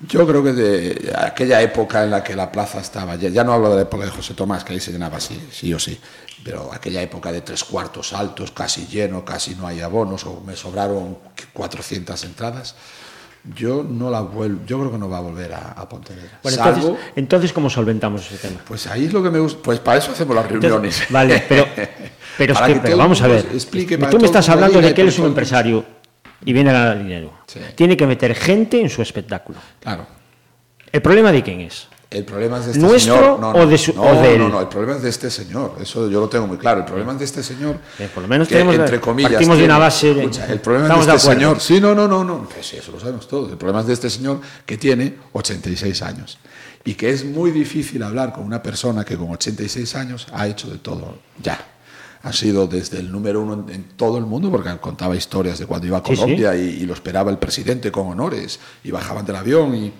[0.07, 3.53] Yo creo que de aquella época en la que la plaza estaba, ya, ya no
[3.53, 5.97] hablo de la época de José Tomás, que ahí se llenaba así, sí o sí,
[6.43, 10.55] pero aquella época de tres cuartos altos, casi lleno, casi no hay abonos, o me
[10.55, 11.17] sobraron
[11.53, 12.75] 400 entradas,
[13.55, 16.39] yo no la vuelvo, yo creo que no va a volver a, a Pontevedra.
[16.41, 18.61] Bueno, entonces, entonces, ¿cómo solventamos ese tema?
[18.65, 21.03] Pues ahí es lo que me gusta, pues para eso hacemos las reuniones.
[21.09, 21.67] Vale, pero,
[22.37, 25.09] pero, es que, pero vamos a ver, explique tú me estás hablando de que él
[25.09, 25.83] es un empresario
[26.45, 27.33] y viene a ganar dinero.
[27.47, 27.59] Sí.
[27.75, 29.59] Tiene que meter gente en su espectáculo.
[29.81, 30.07] Claro.
[30.91, 31.87] ¿El problema de quién es?
[32.13, 33.39] El problema es de este ¿Nuestro señor.
[33.39, 35.29] No, no, o de su- no, o de no, no, el problema es de este
[35.31, 35.75] señor.
[35.81, 36.79] Eso yo lo tengo muy claro.
[36.81, 37.77] El problema es de este señor.
[37.99, 39.31] Eh, por lo menos que, tenemos- entre comillas.
[39.33, 41.39] partimos de una tiene- base de- Escucha, el problema es de de este acuerdo.
[41.41, 41.59] señor.
[41.59, 42.47] Sí, no, no, no, no.
[42.53, 43.51] Pues sí, eso lo sabemos todos.
[43.51, 46.37] El problema es de este señor que tiene 86 años.
[46.85, 50.69] Y que es muy difícil hablar con una persona que con 86 años ha hecho
[50.69, 51.69] de todo ya.
[52.23, 55.65] Ha sido desde el número uno en, en todo el mundo, porque contaba historias de
[55.65, 56.21] cuando iba a Sí, sí.
[56.21, 59.91] Colombia Y, y lo esperaba el presidente con honores, y bajaban del avión y,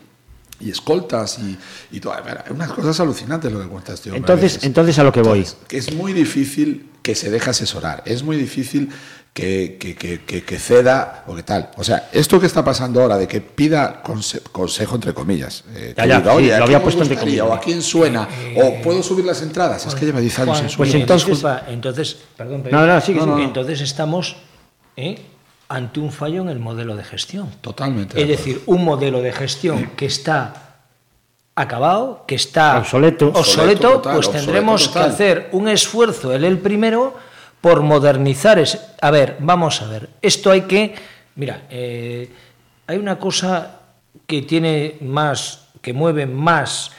[0.59, 1.57] y escoltas y,
[1.95, 2.13] y todo.
[2.51, 4.19] Unas cosas alucinantes lo que cuenta este hombre.
[4.19, 4.63] a Entonces, veces.
[4.63, 5.39] entonces a lo que voy.
[5.39, 8.89] Entonces, que es muy difícil que se deje asesorar, es muy difícil
[9.33, 11.71] que, que, que, que- que ceda o que tal.
[11.77, 15.93] O sea, esto que está pasando ahora de que pida conse- consejo entre comillas, eh,
[15.97, 17.47] Ya, ya, diga, sí, oye, lo ¿a había puesto entre comillas.
[17.47, 20.69] o a quién suena, o puedo subir las entradas, es que lleva 10 años Juan,
[20.69, 22.63] sin Pues eh, entonces- disculpa, entonces, perdón.
[22.71, 23.43] No, no, No, no.
[23.43, 24.35] entonces estamos
[24.95, 25.19] ¿eh?
[25.73, 27.49] Ante un fallo en el modelo de gestión.
[27.61, 28.21] Totalmente.
[28.21, 30.75] Es decir, un modelo de gestión que está
[31.55, 33.29] acabado, que está Obsoleto.
[33.33, 37.15] obsoleto, total, pues tendremos que hacer un esfuerzo, él el primero,
[37.61, 38.59] por modernizar.
[38.59, 40.93] ese- A ver, vamos a ver, esto hay que...
[41.35, 42.29] Mira, eh,
[42.87, 43.79] hay una cosa
[44.27, 46.91] que tiene más, que mueve más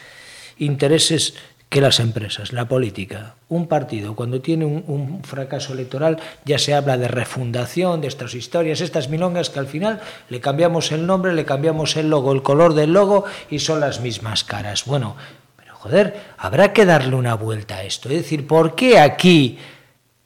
[0.59, 1.35] intereses
[1.75, 3.35] que las empresas, la política.
[3.49, 8.37] Un partido, cuando tiene un, un fracaso electoral, ya se habla de refundación, de estas
[8.37, 12.43] historias, estas milongas que al final le cambiamos el nombre, le cambiamos el logo, el
[12.43, 14.85] color del logo y son las mismas caras.
[14.85, 15.17] Bueno,
[15.57, 18.09] pero joder, habrá que darle una vuelta a esto.
[18.09, 19.59] Es decir, ¿por qué aquí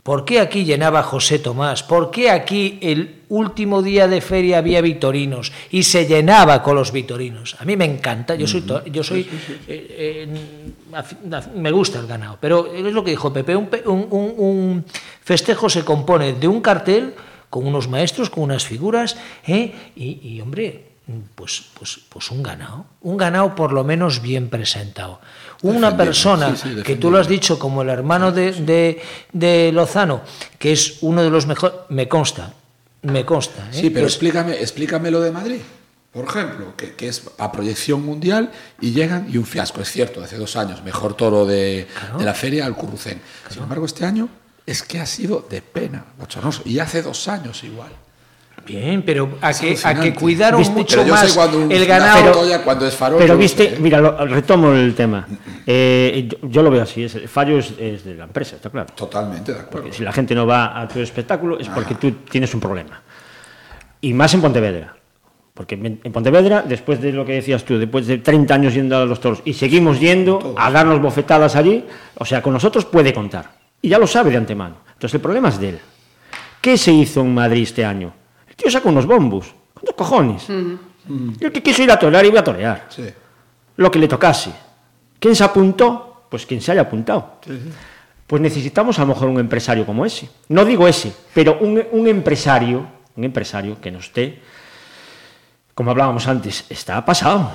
[0.09, 1.83] ¿Por qué aquí llenaba José Tomás?
[1.83, 6.93] ¿Por qué aquí el último día de feria había vitorinos y se llenaba con los
[6.93, 7.57] vitorinos?
[7.61, 9.29] A mí me encanta, yo soy, yo soy,
[9.69, 14.07] eh, eh, me gusta el ganado, pero es lo que dijo Pepe, un, pe- un-
[14.11, 14.85] un- un
[15.23, 17.13] festejo se compone de un cartel
[17.51, 19.15] con unos maestros, con unas figuras,
[19.47, 19.75] ¿eh?
[19.95, 20.87] y, y, hombre,
[21.35, 25.21] pues, pues, pues un ganado, un ganado por lo menos bien presentado.
[25.63, 29.01] Una persona sí, sí, que tú lo has dicho como el hermano de, de,
[29.33, 30.23] de Lozano,
[30.59, 32.53] que es uno de los mejores, me consta,
[33.03, 33.65] me consta.
[33.65, 33.73] ¿eh?
[33.73, 35.61] Sí, pero Pues, explícame, explícame lo de Madrid.
[36.13, 38.51] Por ejemplo, que, que es a proyección mundial
[38.81, 41.87] y llegan y un fiasco, es cierto, hace dos años, mejor toro de,
[42.19, 43.21] de la feria al Currucén.
[43.51, 44.29] Sin embargo, este año
[44.65, 46.63] es que ha sido de pena, bochornoso.
[46.65, 47.91] Y hace dos años igual.
[48.69, 50.75] Bien, pero a que, a que cuidaron ¿Viste?
[50.75, 52.33] mucho Pero más un- el ganado.
[52.33, 53.19] Toya, cuando es farol.
[53.19, 53.79] Pero viste, sé, ¿eh?
[53.81, 55.27] mira, lo- retomo el tema.
[55.67, 58.69] Eh, yo, yo lo veo así, es, el fallo es, es de la empresa, está
[58.69, 58.93] claro.
[58.95, 59.83] Totalmente de acuerdo.
[59.85, 63.01] Porque si la gente no va a tu espectáculo es porque tú tienes un problema.
[64.03, 64.95] Y más en Pontevedra.
[65.55, 68.97] Porque en en Pontevedra, después de lo que decías tú, después de 30 años yendo
[68.99, 71.85] a los toros y seguimos yendo a darnos bofetadas allí,
[72.19, 73.51] o sea, con nosotros puede contar.
[73.81, 74.77] Y ya lo sabe de antemano.
[74.89, 75.79] Entonces el problema es de él.
[76.61, 78.13] ¿Qué se hizo en Madrid este año?
[78.59, 79.55] Tío sacó unos bombos.
[79.73, 80.47] ¿Cuántos cojones?
[80.49, 82.87] Yo el que quiso ir a torear, iba a torear.
[82.89, 83.05] Sí.
[83.77, 84.53] Lo que le tocase.
[85.21, 86.25] ¿Quién se apuntó?
[86.29, 87.37] Pues quien se haya apuntado.
[88.27, 90.29] Pues necesitamos a lo mejor un empresario como ese.
[90.49, 92.85] No digo ese, pero un, un empresario,
[93.17, 94.41] un empresario que no esté,
[95.75, 97.53] como hablábamos antes, está pasado.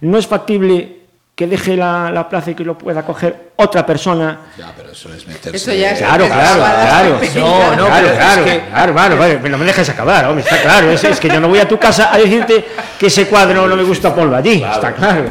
[0.00, 1.03] No es factible
[1.34, 4.38] que deje la, la plaza y que lo pueda coger otra persona.
[4.56, 5.56] Ya, pero eso es meterse.
[5.56, 7.20] Eso ya es- Claro, claro, claro.
[7.34, 10.24] No, no, claro, pero es claro, que- claro, claro, vale, pero no me dejes acabar,
[10.26, 10.90] hombre, está claro.
[10.92, 12.64] Es, es que yo no voy a tu casa a decirte
[12.98, 15.24] que ese cuadro no me gusta ponlo allí, está claro.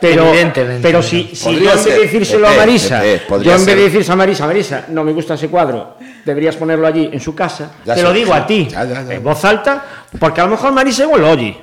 [0.00, 0.80] Pero, Evidentemente.
[0.80, 3.76] pero si, yo en vez de decírselo a Pepe, Marisa, Pepe, podría yo en vez
[3.76, 7.34] de decirse a Marisa, Marisa, no me gusta ese cuadro, deberías ponerlo allí en su
[7.34, 9.12] casa, Ya te sé, lo digo a ti, ya, ya, ya.
[9.14, 9.84] en voz alta,
[10.18, 11.54] porque a lo mejor Marisa igual lo oye.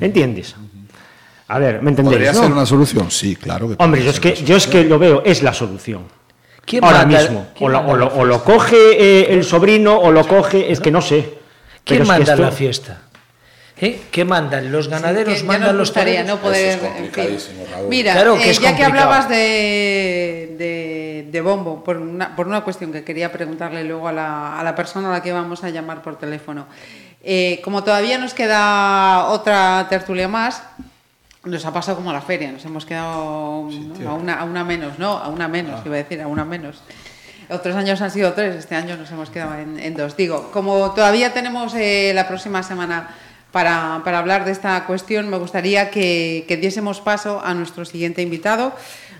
[0.00, 0.54] ¿Entiendes?
[1.50, 2.14] A ver, ¿me entendéis?
[2.16, 2.42] ¿Podría no?
[2.42, 3.10] ser una solución?
[3.10, 5.52] Sí, claro que Hombre, yo es ser que, yo es que lo veo, es la
[5.52, 6.04] solución.
[6.64, 7.48] ¿Quién Ahora manda- mismo.
[7.60, 8.52] O lo, manda o lo- la o lo fiesta?
[8.52, 8.76] coge
[9.20, 11.38] eh, el sobrino o lo coge, es que no sé.
[11.84, 12.98] ¿Quién Pero es que manda esto- la fiesta?
[13.82, 13.98] ¿Eh?
[14.10, 14.70] ¿Qué mandan?
[14.70, 17.38] ¿Los ganaderos que ya mandan los gustaría no poder en fin.
[17.72, 17.88] Raúl.
[17.88, 22.46] mira Claro que eh, es ya que hablabas de, de, de bombo por una, por
[22.46, 25.64] una cuestión que quería preguntarle luego a la, a la persona a la que vamos
[25.64, 26.66] a llamar por teléfono
[27.22, 30.62] Eh, como todavía nos queda otra tertulia más
[31.44, 34.10] nos ha pasado como a la feria nos hemos quedado ¿no?
[34.10, 36.82] a, una, a una menos no a una menos iba a decir a una menos
[37.50, 40.16] otros años han sido tres, este año nos hemos quedado en, en dos.
[40.16, 43.08] Digo, como todavía tenemos eh, la próxima semana
[43.50, 48.22] para, para hablar de esta cuestión, me gustaría que, que diésemos paso a nuestro siguiente
[48.22, 48.72] invitado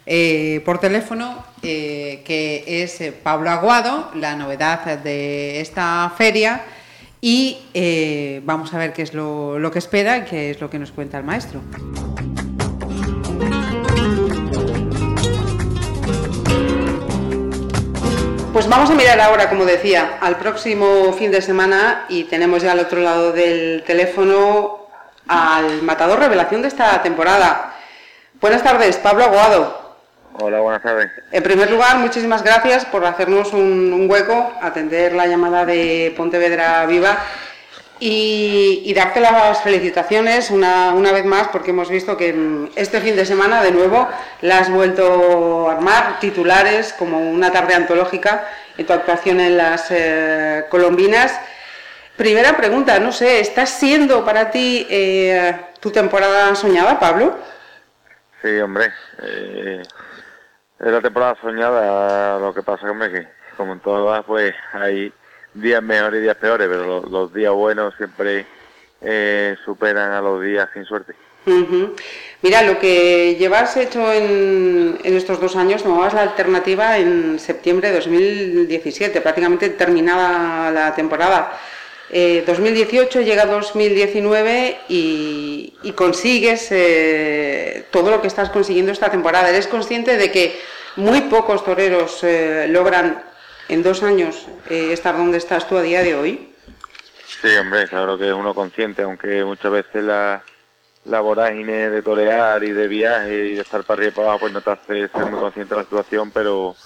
[0.07, 6.63] eh, por teléfono, eh, que es Pablo Aguado, la novedad de esta feria.
[7.23, 7.59] Y
[8.45, 10.91] vamos a ver qué es lo, lo que espera y qué es lo que nos
[10.91, 11.61] cuenta el maestro.
[18.61, 22.73] Pues vamos a mirar ahora, como decía, al próximo fin de semana y tenemos ya
[22.73, 24.87] al otro lado del teléfono
[25.29, 27.73] al matador revelación de esta temporada.
[28.39, 29.97] Buenas tardes, Pablo Aguado.
[30.35, 31.11] Hola, buenas tardes.
[31.33, 37.17] En primer lugar, muchísimas gracias por hacernos un, hueco, atender la llamada de Pontevedra Viva
[38.01, 43.27] y, darte las felicitaciones una, una, vez más porque hemos visto que este fin de
[43.27, 44.09] semana de nuevo
[44.41, 48.49] la has vuelto a armar titulares como una tarde antológica
[48.79, 51.39] en tu actuación en las eh, colombinas.
[52.17, 57.39] Primera pregunta, no sé, ¿estás siendo para ti eh, tu temporada soñada, Pablo?
[58.43, 58.93] Sí, hombre.
[59.23, 59.83] Eh,
[60.81, 65.13] es la temporada soñada, lo que pasa es que, como en todas, pues hay
[65.61, 68.47] días mejores y días peores, pero los, días buenos siempre
[69.01, 71.15] eh, superan a los días sin suerte.
[72.43, 77.97] Mira, lo que llevas hecho en, estos dos años, tomabas la alternativa en septiembre de
[77.97, 81.59] 2017, prácticamente terminada la temporada.
[82.11, 89.49] 2018 eh, llega 2019 y, consigues eh, todo lo que estás consiguiendo esta temporada.
[89.51, 90.59] ¿Eres consciente de que
[90.97, 93.23] muy pocos toreros eh, logran
[93.71, 96.53] en dos años estar donde estás tú a día de hoy?
[97.41, 100.43] Sí, hombre, claro que es uno consciente, aunque muchas veces la,
[101.05, 104.41] la vorágine de torear y de viaje y de estar para arriba y para abajo
[104.41, 106.77] pues no te hace ser muy consciente de la situación, pero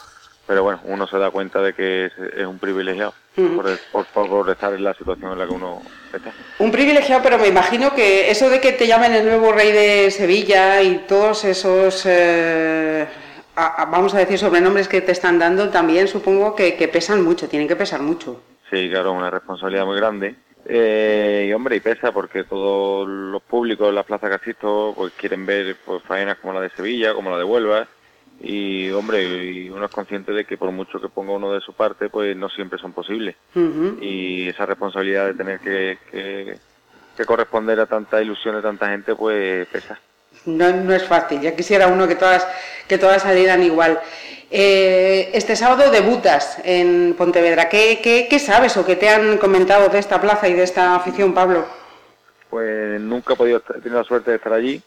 [0.47, 2.12] pero bueno, uno se da cuenta de que es,
[2.47, 5.82] un privilegiado por, por, estar en la situación en la que uno
[6.12, 6.32] está.
[6.59, 10.11] Un privilegiado, pero me imagino que eso de que te llamen el nuevo rey de
[10.11, 13.07] Sevilla y todos esos, eh,
[13.55, 17.77] vamos a decir, sobrenombres que te están dando, también supongo que, pesan mucho, tienen que
[17.77, 18.41] pesar mucho.
[18.71, 20.35] Sí, claro, una responsabilidad muy grande.
[20.67, 25.45] Eh, y hombre, y pesa porque todos los públicos en la Plaza Casisto pues quieren
[25.45, 27.87] ver pues, faenas como la de Sevilla, como la de Huelva,
[28.41, 31.73] y hombre y uno es consciente de que por mucho que ponga uno de su
[31.73, 33.37] parte pues no siempre son posibles
[34.01, 39.67] y esa responsabilidad de tener que, que, corresponder a tanta ilusión de tanta gente pues
[39.69, 40.01] pesa
[40.47, 41.41] no, no es fácil.
[41.41, 42.47] Ya quisiera uno que todas
[42.89, 44.01] que todas salieran igual.
[44.51, 47.69] Eh, este sábado debutas en Pontevedra.
[47.69, 50.95] ¿Qué, ¿Qué, qué, sabes o qué te han comentado de esta plaza y de esta
[50.95, 51.67] afición Pablo
[52.55, 54.81] pues nunca he podido tener la suerte de estar allí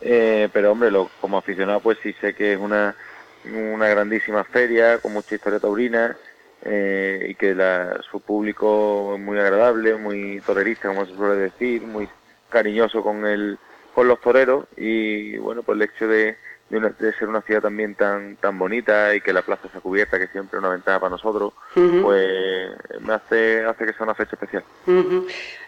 [0.00, 2.96] eh, pero hombre, lo, como aficionado pues sí sé que es una,
[3.44, 6.16] una grandísima feria con mucha historia taurina
[6.64, 11.82] eh, y que la, su público es muy agradable, muy torerista como se suele decir,
[11.82, 12.08] muy
[12.50, 13.58] cariñoso con el
[13.94, 16.36] con los toreros y bueno pues el hecho de,
[16.68, 20.28] de, ser una ciudad también tan tan bonita y que la plaza está cubierta, que
[20.28, 22.70] siempre es una ventaja para nosotros, pues
[23.00, 24.64] me hace, hace que sea una fecha especial.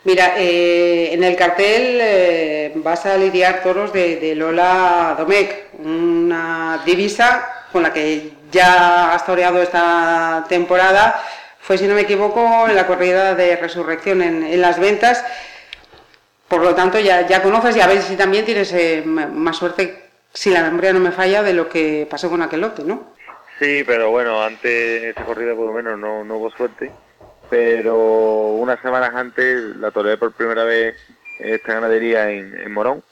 [0.04, 7.64] Mira, eh, en el cartel eh, vas a lidiar toros de, Lola Domecq, una divisa
[7.72, 11.20] con la que ya has toreado esta temporada.
[11.60, 15.24] Fue, si no me equivoco, en la corrida de resurrección en, las ventas.
[16.48, 20.06] Por lo tanto, ya, ya conoces y a ver si también tienes eh, más suerte
[20.32, 23.14] si la memoria no me falla, de lo que pasó con aquel lote, ¿no?
[23.58, 26.90] Sí, pero bueno, antes esa corrida por lo menos no, no hubo suerte,
[27.48, 30.96] pero unas semanas antes la toreé por primera vez
[31.38, 33.02] esta ganadería en, Morón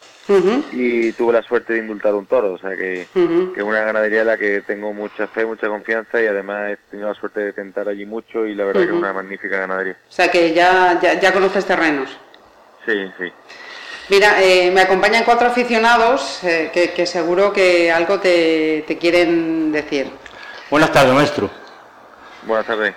[0.73, 4.27] y tuve la suerte de indultar un toro, o sea que, es una ganadería en
[4.27, 7.89] la que tengo mucha fe, mucha confianza y además he tenido la suerte de tentar
[7.89, 9.97] allí mucho y la verdad que es una magnífica ganadería.
[10.09, 12.19] O sea que ya, ya, ya conoces terrenos.
[12.87, 13.33] Sí, sí.
[14.11, 20.11] Mira, eh, me acompañan cuatro aficionados eh, que, seguro que algo te, quieren decir.
[20.71, 21.51] Buenas tardes, maestro.
[22.43, 22.95] Buenas tardes.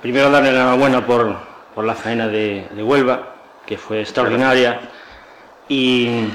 [0.00, 1.36] Primero darle la enhorabuena por,
[1.74, 3.34] por la faena de, Huelva,
[3.66, 4.80] que fue extraordinaria.
[5.68, 6.28] Y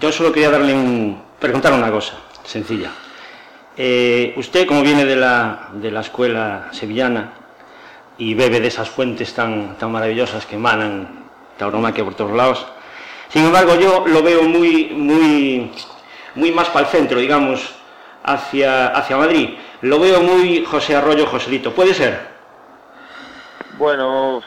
[0.00, 2.92] yo solo quería darle un, preguntar una cosa sencilla.
[3.76, 7.32] Eh, usted, como viene de la, de la escuela sevillana
[8.16, 11.27] y bebe de esas fuentes tan, tan maravillosas que emanan
[11.58, 12.66] tauromaquia por todos lados,
[13.28, 15.70] sin embargo, yo lo veo muy, muy,
[16.34, 17.78] muy más para el centro, digamos,
[18.24, 19.58] hacia, hacia Madrid.
[19.82, 21.74] Lo veo muy José Arroyo, Joselito.
[21.74, 22.18] ¿Puede ser?
[23.76, 24.42] Bueno,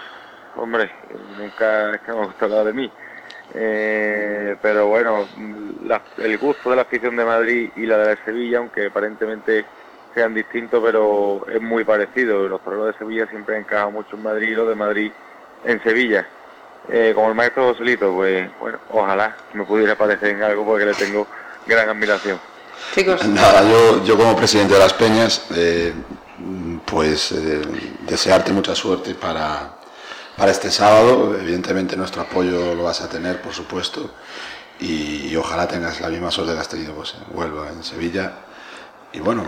[0.56, 0.92] hombre,
[1.38, 2.92] nunca es que hemos hablado de mí.
[3.54, 5.28] Eh, pero bueno,
[6.18, 9.64] el gusto de la afición de Madrid y la de Sevilla, aunque aparentemente
[10.16, 12.48] sean distintos, pero es muy parecido.
[12.48, 15.12] Los toreros de Sevilla siempre han encajado mucho en Madrid y los de Madrid
[15.66, 16.26] en Sevilla.
[16.90, 20.94] Eh, como el maestro Joselito, pues bueno, ojalá me pudiera parecer en algo porque le
[20.94, 21.28] tengo
[21.66, 22.40] gran admiración.
[22.96, 23.26] Chicos.
[23.28, 25.94] Nada, yo, yo como presidente de las Peñas, eh,
[26.86, 27.62] pues eh,
[28.02, 29.76] desearte mucha suerte para,
[30.36, 31.38] para este sábado.
[31.40, 34.10] Evidentemente nuestro apoyo lo vas a tener, por supuesto,
[34.80, 38.34] y, ojalá tengas la misma suerte que has tenido pues, en Huelva, en Sevilla.
[39.14, 39.48] Y bueno,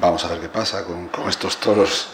[0.00, 2.08] vamos a ver qué pasa con, con estos toros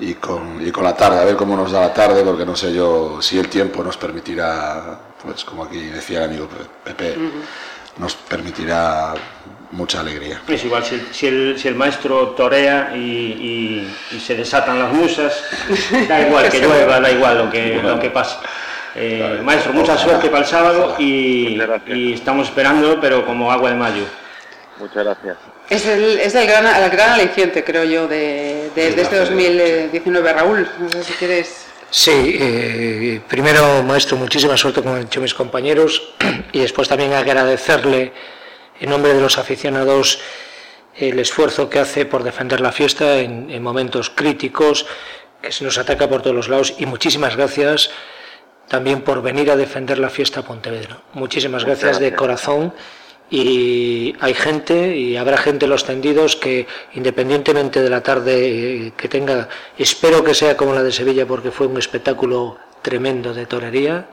[0.00, 2.54] y con, y con la tarde, a ver cómo nos da la tarde, porque no
[2.54, 6.48] sé yo si el tiempo nos permitirá, pues como aquí decía el amigo
[6.84, 7.16] Pepe,
[7.98, 9.14] nos permitirá
[9.72, 10.40] mucha alegría.
[10.46, 13.92] Es igual, si el, si el, maestro torea y,
[14.24, 15.44] se desatan las musas,
[16.08, 18.36] da igual que llueva, da igual lo que, lo que pase.
[18.94, 21.60] Eh, maestro, mucha suerte para el sábado y,
[22.12, 24.04] estamos esperando, pero como agua de mayo.
[24.78, 25.57] Muchas gracias.
[25.70, 30.32] Es el, es el gran, el gran aliciente, creo yo, de, de, este 2019.
[30.32, 31.66] Raúl, no sé si quieres...
[31.90, 36.14] Sí, eh, primero, maestro, muchísima suerte, como han dicho mis compañeros,
[36.52, 38.12] y después también agradecerle,
[38.80, 40.20] en nombre de los aficionados,
[40.96, 44.86] el esfuerzo que hace por defender la fiesta en, en momentos críticos,
[45.42, 47.90] que se nos ataca por todos los lados, y muchísimas gracias
[48.68, 51.00] también por venir a defender la fiesta a Pontevedra.
[51.12, 52.72] Muchísimas gracias, de corazón
[53.30, 59.08] y hay gente y habrá gente en los tendidos que independientemente de la tarde que
[59.08, 64.06] tenga, espero que sea como la de Sevilla porque fue un espectáculo tremendo de torería,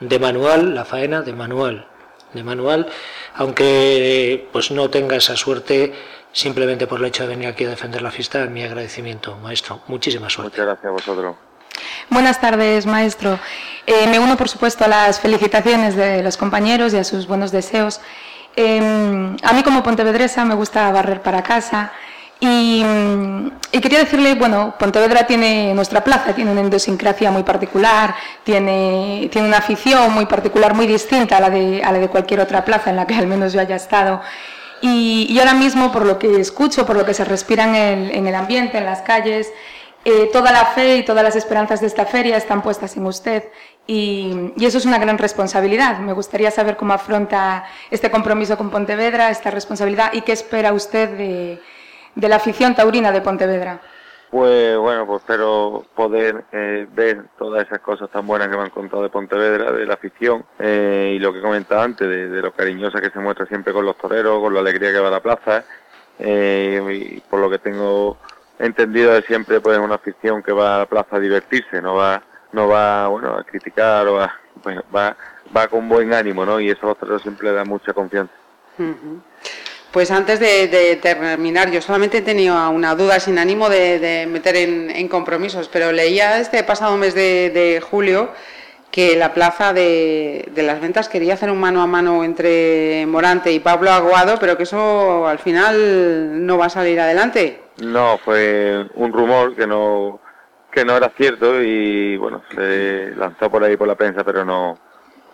[0.00, 1.86] de manual, la faena de manual,
[2.32, 2.88] de manual,
[3.34, 5.92] aunque pues no tenga esa suerte
[6.32, 9.80] simplemente por el hecho de venir aquí a defender la fiesta, mi agradecimiento, maestro.
[9.88, 10.60] Muchísima suerte.
[10.60, 11.36] Muchas gracias a vosotros.
[12.10, 13.38] Buenas tardes, maestro.
[13.86, 17.50] Eh, me uno, por supuesto, a las felicitaciones de los compañeros y a sus buenos
[17.50, 18.00] deseos.
[18.56, 21.92] Em, a mí, como pontevedresa, me gusta barrer para casa.
[22.40, 22.84] Y,
[23.80, 29.58] quería decirle, bueno, Pontevedra tiene, nuestra plaza tiene una idiosincrasia muy particular, tiene, tiene una
[29.58, 32.96] afición muy particular, muy distinta a la, de, a la de cualquier otra plaza en
[32.96, 34.20] la que al menos yo haya estado.
[34.82, 38.26] Y, ahora mismo, por lo que escucho, por lo que se respira en el, en
[38.26, 39.50] el ambiente, en las calles,
[40.04, 43.44] eh, toda la fe y todas las esperanzas de esta feria están puestas en usted
[43.86, 45.98] y, eso es una gran responsabilidad.
[45.98, 51.10] Me gustaría saber cómo afronta este compromiso con Pontevedra, esta responsabilidad y qué espera usted
[51.16, 51.60] de,
[52.28, 53.80] la afición taurina de Pontevedra.
[54.30, 58.70] Pues bueno, pues espero poder eh, ver todas esas cosas tan buenas que me han
[58.70, 63.00] contado de Pontevedra, de la afición eh, y lo que comentaba antes, de, lo cariñosa
[63.00, 65.64] que se muestra siempre con los toreros, con la alegría que va a la plaza
[66.18, 68.16] y por lo que tengo
[68.58, 72.22] entendido de siempre pues una afición que va a la plaza a divertirse, no va
[72.54, 74.32] no va bueno a criticar o a,
[74.94, 75.16] va
[75.54, 76.60] va con buen ánimo, ¿no?
[76.60, 78.32] Y eso a los toreros siempre le da mucha confianza.
[79.92, 85.08] Pues antes de, terminar, yo solamente he tenido una duda sin ánimo de, meter en,
[85.08, 88.30] compromisos, pero leía este pasado mes de, julio
[88.90, 93.60] que la plaza de, las ventas quería hacer un mano a mano entre Morante y
[93.60, 97.60] Pablo Aguado, pero que eso al final no va a salir adelante.
[97.78, 100.20] No, fue un rumor que no
[100.74, 104.78] que no era cierto y bueno, se lanzó por ahí por la prensa, pero no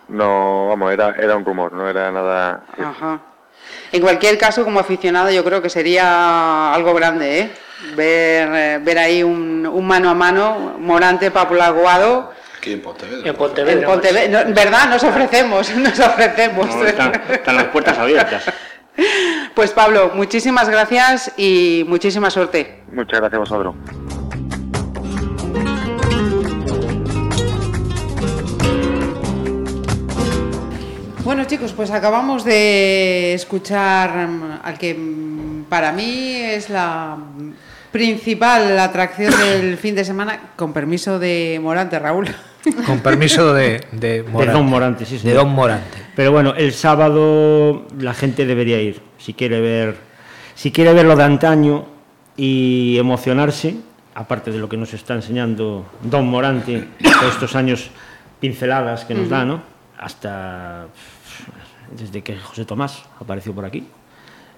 [0.07, 3.19] no, vamos, era era un rumor, no era nada Ajá.
[3.91, 7.51] En cualquier caso, como aficionado, yo creo que sería algo grande, ¿eh?
[7.95, 12.31] Ver, eh, ver ahí un, un mano a mano, Morante, Pablo Aguado.
[12.57, 13.29] Aquí en Pontevedra.
[13.29, 14.41] En Pontevedra.
[14.41, 14.89] En ¿Verdad?
[14.89, 16.67] Nos ofrecemos, nos ofrecemos.
[16.75, 18.45] están las puertas abiertas.
[19.55, 22.83] Pues Pablo, muchísimas gracias y muchísima suerte.
[22.91, 23.75] Muchas gracias a vosotros.
[31.23, 37.15] Bueno chicos, pues acabamos de escuchar mm, al que mm, para mí es la
[37.91, 42.27] principal atracción del fin de semana, con permiso de Morante, Raúl.
[42.85, 45.97] Con permiso de, de, Don Morante, sí, De Don Morante.
[46.15, 49.95] Pero bueno, el sábado la gente debería ir, si quiere ver,
[50.53, 51.85] si quiere ver lo de antaño
[52.37, 53.77] y emocionarse,
[54.13, 56.87] aparte de lo que nos está enseñando Don Morante,
[57.29, 57.89] estos años
[58.39, 59.70] pinceladas que nos da, ¿no?
[60.01, 60.87] Hasta
[61.97, 63.87] desde que José Tomás apareció por aquí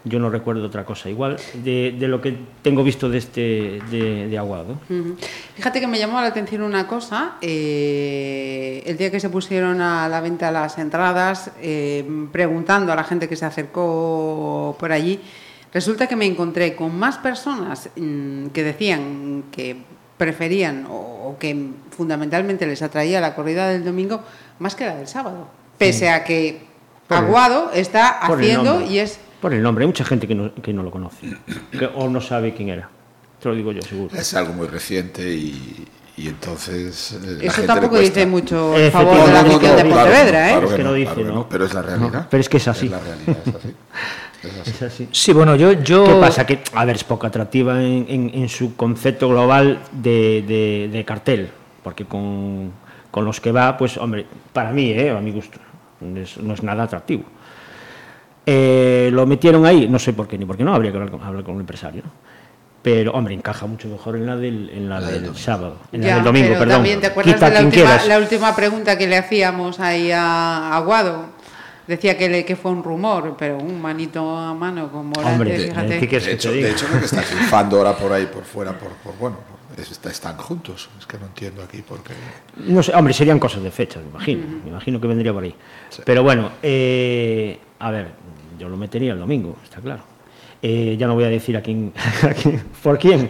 [0.05, 4.77] yo no recuerdo otra cosa igual de, lo que tengo visto de este de, Aguado.
[5.55, 10.09] Fíjate que me llamó la atención una cosa, eh, el día que se pusieron a
[10.09, 15.21] la venta las entradas, eh, preguntando a la gente que se acercó por allí,
[15.71, 19.77] resulta que me encontré con más personas mm, que decían que
[20.17, 21.55] preferían o, que
[21.93, 24.21] fundamentalmente les atraía la corrida del domingo
[24.59, 25.47] más que la del sábado,
[25.77, 26.65] pese a que
[27.09, 30.83] Aguado está haciendo y es por el nombre, hay mucha gente que no, que no
[30.83, 31.35] lo conoce
[31.95, 32.89] o no sabe quién era.
[33.41, 34.15] Te lo digo yo, seguro.
[34.15, 37.11] Es algo muy reciente y, y entonces.
[37.21, 40.61] Eh, Eso tampoco dice mucho en favor de la afición de Pontevedra, ¿eh?
[40.65, 41.49] es que no dice, ¿no?
[41.49, 42.27] Pero es la realidad.
[42.31, 42.85] pero es que es así.
[42.85, 43.75] Es la realidad, es así.
[44.65, 45.07] Es así.
[45.11, 46.03] Sí, bueno, yo, yo...
[46.03, 46.45] ¿Qué pasa?
[46.45, 51.05] Que, a ver, es poco atractiva en, en, en su concepto global de, de, de
[51.05, 51.49] cartel,
[51.83, 52.71] porque con,
[53.11, 55.11] con, los que va, pues, hombre, para mí, ¿eh?
[55.11, 55.59] a mi gusto,
[55.99, 57.23] no es nada atractivo.
[58.45, 61.43] Eh, lo metieron ahí, no sé por qué ni por qué no, habría que hablar
[61.43, 62.03] con, el empresario.
[62.81, 66.23] Pero, hombre, encaja mucho mejor en la del, en la, del sábado, en la del
[66.25, 66.69] domingo, perdón.
[66.69, 71.31] También, ¿Te acuerdas de la última, la última, pregunta que le hacíamos ahí a Aguado?
[71.87, 75.99] decía que, que fue un rumor, pero un manito a mano con Morante, Hombre, fíjate.
[75.99, 78.89] De, de, hecho, de hecho, lo que está triunfando ahora por ahí, por fuera, por,
[78.89, 80.89] por bueno, por, están juntos.
[80.99, 82.13] Es que no entiendo aquí por qué.
[82.57, 84.41] No sé, hombre, serían cosas de fechas, me imagino.
[84.45, 84.63] Uh -huh.
[84.63, 85.55] Me imagino que vendría por ahí.
[85.89, 86.01] Sí.
[86.05, 88.07] Pero bueno, eh, a ver,
[88.59, 90.03] yo lo metería el domingo, está claro.
[90.61, 91.91] Eh, ya no voy a decir a quién,
[92.23, 93.27] a quién por quién.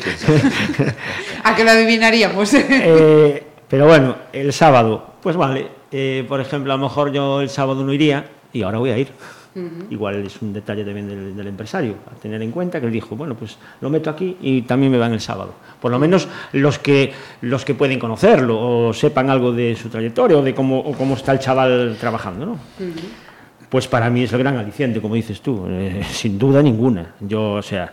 [1.43, 2.53] a que lo adivinaríamos.
[2.53, 5.67] eh, pero bueno, el sábado, pues vale.
[5.91, 8.97] Eh, por ejemplo, a lo mejor yo el sábado no iría y ahora voy a
[8.97, 9.07] ir.
[9.55, 9.91] Uh -huh.
[9.91, 13.15] Igual es un detalle también del, del, empresario, a tener en cuenta que él dijo,
[13.15, 15.53] bueno, pues lo meto aquí y también me van el sábado.
[15.79, 20.37] Por lo menos los que, los que pueden conocerlo o sepan algo de su trayectoria
[20.37, 22.51] o de cómo, o cómo está el chaval trabajando, ¿no?
[22.53, 23.69] Uh -huh.
[23.69, 27.13] Pues para mí es el gran aliciente, como dices tú, eh, sin duda ninguna.
[27.19, 27.91] Yo, o sea,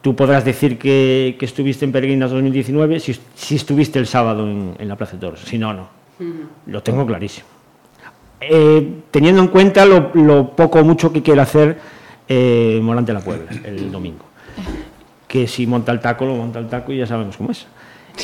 [0.00, 4.74] tú podrás decir que, que estuviste en Peregrinas 2019 si, si estuviste el sábado en,
[4.78, 5.88] en, la Plaza de Toros, si no, no.
[6.18, 6.72] Uh -huh.
[6.72, 7.55] Lo tengo clarísimo.
[8.40, 11.78] Eh, teniendo en cuenta lo, lo, poco o mucho que quiere hacer
[12.28, 14.24] eh, Morante la Puebla el domingo.
[15.26, 17.66] Que si monta el taco, lo monta el taco y ya sabemos cómo es.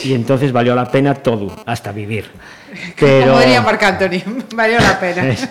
[0.04, 2.24] Y entonces valió la pena todo, hasta vivir.
[2.98, 4.22] Pero, Como diría Marc Anthony,
[4.54, 5.28] valió la pena.
[5.32, 5.48] Es,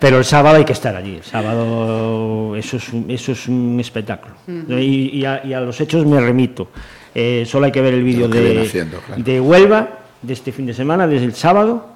[0.00, 1.16] pero el sábado hay que estar allí.
[1.16, 4.34] El sábado eso es un, eso es un espectáculo.
[4.46, 4.82] Uh -huh.
[4.82, 6.68] y, y, a, y, a, los hechos me remito.
[7.14, 9.22] Eh, solo hay que ver el vídeo de, haciendo, claro.
[9.22, 9.88] de Huelva
[10.20, 11.86] de este fin de semana, desde el sábado,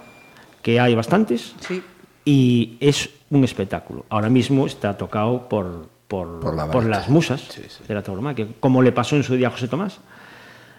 [0.63, 1.55] que hay bastantes.
[1.61, 1.83] Sí.
[2.29, 4.05] Y es un espectáculo.
[4.11, 7.83] Ahora mismo está tocado por, por, por, la por las musas sí, sí.
[7.89, 9.99] de la tauromaquia, como le pasó en su día a José Tomás.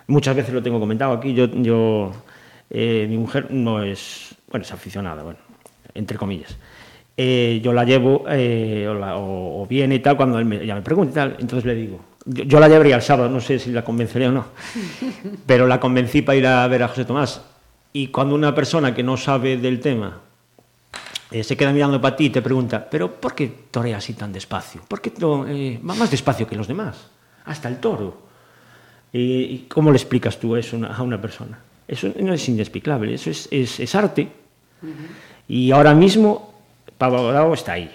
[0.05, 1.33] Muchas veces lo tengo comentado aquí.
[1.33, 2.11] Yo, yo
[2.69, 5.39] eh, mi mujer no es, bueno, es aficionada, bueno,
[5.95, 6.55] entre comillas.
[7.17, 10.63] Eh, yo la llevo eh, o, la, o, o, viene y tal cuando él me,
[10.63, 13.41] ya me pregunta y tal, entonces le digo, yo, yo, la llevaría el sábado, no
[13.41, 14.45] sé si la convencería o no,
[15.47, 17.41] pero la convencí para ir a ver a José Tomás.
[17.91, 20.28] Y cuando una persona que no sabe del tema
[21.31, 24.31] eh, se queda mirando para ti y te pregunta, pero ¿por qué torea así tan
[24.31, 24.81] despacio?
[24.87, 25.13] ¿Por qué
[25.47, 27.07] eh, va más despacio que los demás?
[27.45, 28.29] Hasta el toro.
[29.11, 31.57] ¿Y cómo le explicas tú eso a una persona?
[31.87, 34.29] Eso no es inexplicable, eso es, es, es arte.
[34.83, 34.91] Uh -huh.
[35.47, 36.53] Y ahora mismo
[36.97, 37.89] Pablo Bravo está ahí,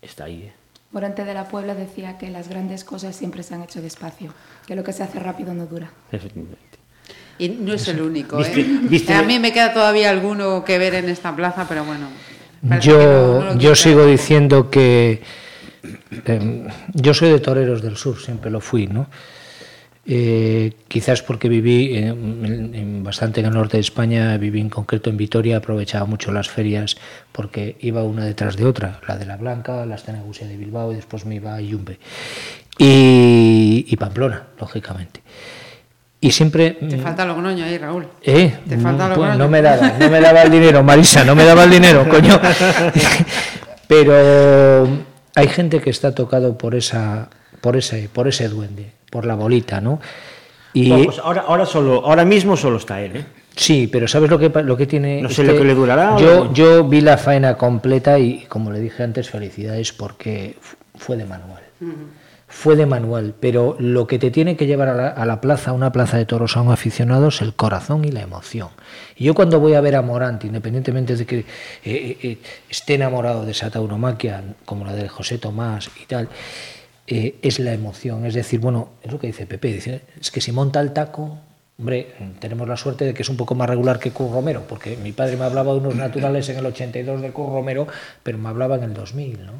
[0.00, 0.52] está ahí.
[0.92, 4.32] Morante de la Puebla decía que las grandes cosas siempre se han hecho despacio,
[4.66, 5.90] que lo que se hace rápido no dura.
[6.12, 6.78] Efectivamente.
[7.38, 8.36] Y no es el único.
[8.36, 8.78] ¿Viste, ¿eh?
[8.82, 9.14] ¿viste?
[9.14, 12.08] A mí me queda todavía alguno que ver en esta plaza, pero bueno.
[12.80, 15.22] Yo, no, no yo sigo diciendo que
[16.26, 19.08] eh, yo soy de Toreros del Sur, siempre lo fui, ¿no?
[20.06, 25.16] Eh, quizás porque viví en, bastante en el norte de España, viví en concreto en
[25.16, 26.96] Vitoria, aprovechaba mucho las ferias
[27.32, 30.96] porque iba una detrás de otra, la de la Blanca, la Estenagusia de Bilbao y
[30.96, 31.98] después me iba a Yumbe.
[32.78, 35.20] Y, y Pamplona, lógicamente.
[36.20, 36.72] Y siempre...
[36.72, 38.06] Te falta Logroño ahí, Raúl.
[38.22, 38.58] ¿Eh?
[38.68, 39.38] Te falta pues Logroño.
[39.38, 42.38] no me daba, no me daba el dinero, Marisa, no me daba el dinero, coño.
[43.88, 44.86] Pero
[45.34, 47.30] hay gente que está tocado por esa,
[47.60, 50.00] por ese, por ese duende por la bolita, ¿no?
[50.72, 53.24] Y bueno, pues ahora, ahora, solo, ahora mismo solo está él, ¿eh?
[53.56, 55.20] Sí, pero ¿sabes lo que, lo que tiene?
[55.20, 56.16] No sé este, lo que le durará.
[56.16, 56.52] Yo, o...
[56.52, 60.56] yo vi la faena completa y, como le dije antes, felicidades porque
[60.94, 61.62] fue de manual.
[61.80, 61.94] Uh -huh.
[62.52, 65.70] Fue de manual, pero lo que te tiene que llevar a la, a la, plaza,
[65.70, 68.70] a una plaza de toros a un aficionado es el corazón y la emoción.
[69.16, 71.44] Y yo cuando voy a ver a Morante, independientemente de que eh,
[71.84, 76.28] eh, esté enamorado de esa tauromaquia, como la de José Tomás y tal,
[77.06, 78.26] eh, es la emoción.
[78.26, 81.38] Es decir, bueno, es lo que dice Pepe, es que si monta el taco,
[81.78, 84.96] hombre, tenemos la suerte de que es un poco más regular que Cur Romero, porque
[84.96, 87.86] mi padre me hablaba de unos naturales en el 82 de Cur Romero,
[88.24, 89.52] pero me hablaba en el 2000, ¿no?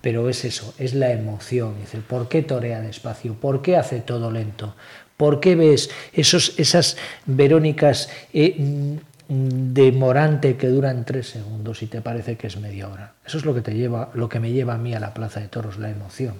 [0.00, 1.74] Pero es eso, es la emoción.
[1.80, 3.34] Dice, ¿por qué torea despacio?
[3.34, 4.74] ¿Por qué hace todo lento?
[5.16, 6.96] ¿Por qué ves esos, esas
[7.26, 8.96] Verónicas eh,
[9.28, 13.14] de Morante que duran tres segundos y te parece que es media hora?
[13.26, 15.40] Eso es lo que te lleva, lo que me lleva a mí a la plaza
[15.40, 16.34] de toros, la emoción.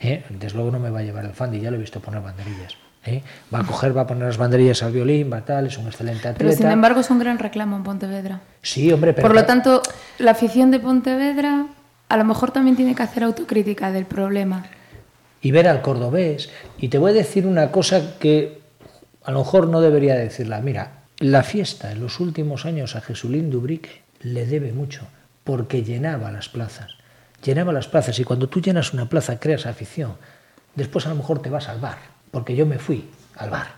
[0.00, 0.24] ¿Eh?
[0.28, 2.76] Desde luego no me va a llevar el Fandi, ya lo he visto poner banderillas.
[3.06, 3.22] ¿eh?
[3.54, 6.28] Va a coger, va a poner las banderillas al violín, va tal, es un excelente
[6.28, 6.38] atleta.
[6.38, 8.40] Pero sin embargo es un gran reclamo en Pontevedra.
[8.60, 9.26] Sí, hombre, pero...
[9.26, 9.82] Por lo tanto,
[10.18, 11.66] la afición de Pontevedra
[12.08, 14.66] a lo mejor también tiene que hacer autocrítica del problema.
[15.40, 16.50] Y ver al cordobés.
[16.78, 18.60] Y te voy a decir una cosa que
[19.24, 20.60] a lo mejor no debería decirla.
[20.60, 25.06] Mira, la fiesta en los últimos años a Jesulín Dubrique le debe mucho,
[25.44, 26.96] porque llenaba las plazas
[27.42, 30.14] llenaba las plazas y cuando tú llenas una plaza creas afición.
[30.74, 31.98] Después a lo mejor te vas al bar,
[32.30, 33.68] porque yo me fui al bar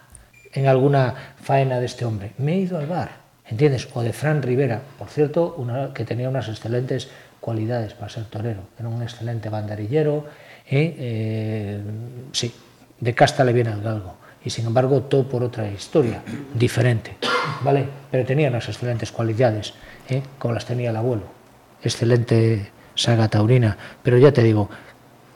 [0.53, 2.33] en alguna faena de este hombre.
[2.39, 3.11] Me he ido al bar,
[3.47, 3.89] ¿entiendes?
[3.95, 7.09] O de Fran Rivera, por cierto, una, que tenía unas excelentes
[7.49, 8.61] cualidades para ser torero.
[8.79, 10.27] Era un excelente banderillero,
[10.69, 10.95] ¿eh?
[10.99, 11.81] Eh,
[12.31, 12.53] sí,
[13.01, 14.17] de casta le viene al galgo.
[14.45, 16.21] Y sin embargo, todo por otra historia,
[16.53, 17.17] diferente,
[17.63, 17.87] ¿vale?
[18.11, 19.73] Pero tenía unas excelentes cualidades,
[20.11, 20.21] ¿eh?
[20.39, 21.23] como las tenía el abuelo.
[21.83, 23.79] Excelente saga taurina.
[24.03, 24.69] Pero ya te digo,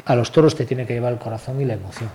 [0.05, 2.11] a los toros te tiene que llevar el corazón y la emoción.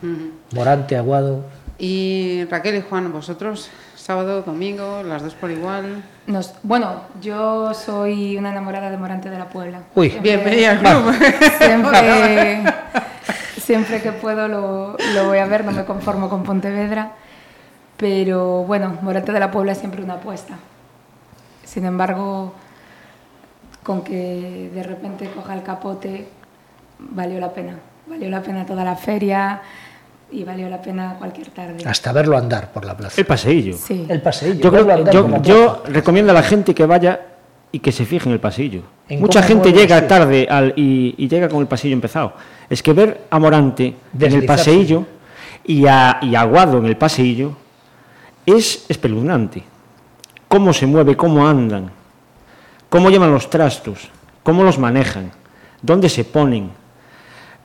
[0.53, 1.44] Morante, Aguado.
[1.80, 3.72] Y Raquel y Juan, vosotros,
[4.08, 6.02] sábado, domingo, las dos por igual.
[6.28, 9.82] Nos, bueno, yo soy una enamorada de Morante de la Puebla.
[9.96, 11.14] Uy, bienvenida al club.
[11.58, 12.64] Siempre,
[13.58, 17.16] siempre que puedo lo, lo voy a ver, no me conformo con Pontevedra.
[17.98, 20.58] Pero bueno, Morante de la Puebla es siempre una apuesta.
[21.66, 22.54] Sin embargo,
[23.84, 26.30] con que de repente coja el capote,
[26.98, 27.76] valió la pena.
[28.06, 29.62] Valió la pena toda la feria
[30.32, 31.84] y valió la pena cualquier tarde.
[31.86, 33.20] Hasta verlo andar por la plaza.
[33.22, 33.76] El paseillo.
[33.78, 34.06] Sí.
[34.10, 34.60] El paseillo.
[34.62, 35.90] Yo, creo, verlo andar yo, por la yo plaza.
[35.94, 37.20] recomiendo a la gente que vaya
[37.72, 38.82] y que se fije en el pasillo.
[39.10, 42.34] En Mucha gente llega tarde al, y, y llega con el pasillo empezado.
[42.70, 45.06] Es que ver a Morante en el paseillo
[45.66, 47.54] y a, y a Aguado en el paseillo
[48.45, 49.64] es espeluznante.
[50.48, 51.91] Cómo se mueve, cómo andan,
[52.90, 54.10] cómo llevan los trastos,
[54.44, 55.32] cómo los manejan,
[55.82, 56.72] dónde se ponen.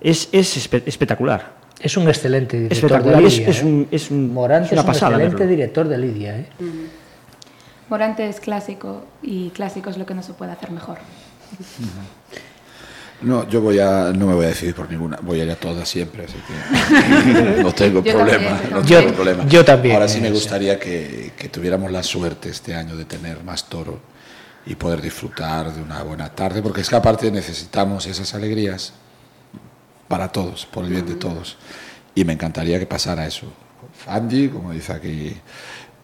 [0.00, 1.61] Es, es espe- espectacular.
[1.82, 3.26] Es un excelente director de.
[3.26, 3.48] Es, Lidia.
[3.50, 3.64] es ¿eh?
[3.64, 5.10] un, es un- Morante es una es un pasada.
[5.12, 5.50] excelente verlo.
[5.50, 6.38] director de Lidia.
[6.38, 6.46] ¿eh?
[7.88, 10.98] Morante es clásico y clásico es lo que no se puede hacer mejor.
[13.22, 15.54] No, yo voy a, no me voy a decidir por ninguna, voy a ir a
[15.54, 18.48] todas siempre, así que no tengo Yo problema.
[18.58, 19.14] también, no yo tengo también.
[19.14, 19.46] problema.
[19.48, 20.34] Yo también, Ahora sí me eh, sí.
[20.34, 24.00] gustaría que, que tuviéramos la suerte este año de tener más toro
[24.66, 28.92] y poder disfrutar de una buena tarde, porque es que aparte necesitamos esas alegrías
[30.12, 31.56] para todos, por el bien de todos.
[32.14, 33.46] Y me encantaría que pasara eso.
[33.80, 35.34] Con Fandi, como dice aquí,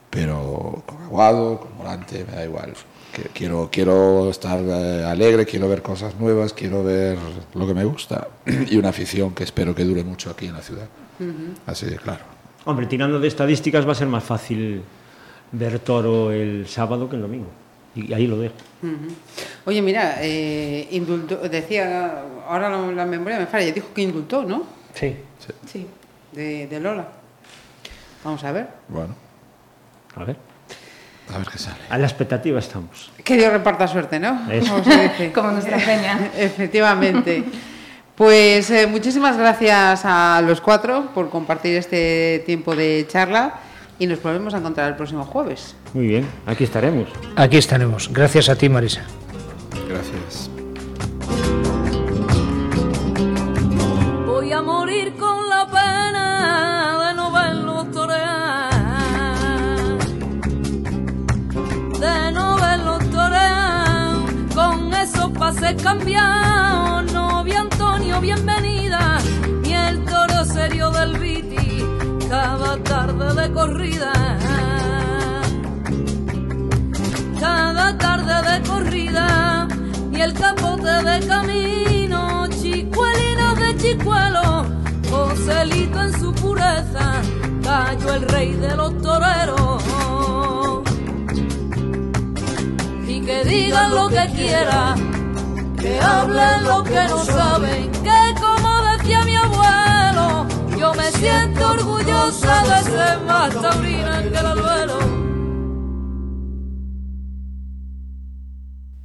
[0.09, 2.73] pero con Aguado, con Morante, me da igual.
[3.35, 7.19] Quiero, quiero estar eh, alegre, quiero ver cosas nuevas, quiero ver
[7.53, 8.29] lo que me gusta
[8.71, 10.89] y una afición que espero que dure mucho aquí en la ciudad.
[11.67, 12.25] Así de claro.
[12.65, 14.81] Hombre, tirando de estadísticas va a ser más fácil
[15.53, 17.51] ver toro el sábado que el domingo.
[17.99, 18.55] Y ahí lo dejo.
[19.65, 24.63] Oye, mira, eh, indultó, decía, ahora la, la memoria me falla, dijo que indultó, ¿no?
[24.95, 25.17] Sí.
[25.67, 25.87] Sí.
[26.33, 27.09] De, de Lola.
[28.25, 28.69] Vamos a ver.
[28.89, 29.15] Bueno,
[30.17, 30.37] A ver.
[31.35, 31.77] a ver qué sale.
[31.89, 33.11] A la expectativa estamos.
[33.25, 34.51] Que Dios reparta suerte, ¿no?
[34.51, 34.73] Eso.
[34.73, 35.33] Como se dice.
[35.35, 36.31] Como nuestra peña.
[36.37, 37.45] Efectivamente.
[38.15, 43.61] Pues eh, muchísimas gracias a los cuatro por compartir este tiempo de charla
[44.01, 45.77] y nos volvemos a encontrar el próximo jueves.
[45.95, 47.09] Muy bien, aquí estaremos.
[47.37, 48.11] Aquí estaremos.
[48.13, 49.03] Gracias a ti, Marisa.
[49.89, 50.51] Gracias.
[54.27, 58.71] Voy a morir con la pena de no verlo torear.
[61.99, 64.17] De no verlo torear.
[64.55, 67.13] Con esos pases cambiados.
[67.13, 69.19] Novia Antonio, bienvenida.
[69.65, 71.83] Y el toro serio del Viti.
[72.29, 74.13] Cada tarde de corrida.
[77.97, 79.69] Tarde de corrida.
[80.13, 82.47] Y el capote de camino.
[82.49, 84.67] Chicuelinos de chicuelo.
[85.11, 87.23] Joselito en su pureza.
[87.63, 89.83] Cayó el rey de los toreros.
[93.07, 99.25] Y que digan lo que quieran, que hablen lo que no saben, que como decía
[99.25, 100.47] mi abuelo,
[100.79, 105.18] yo me siento orgullosa de ser más taurina que el abuelo.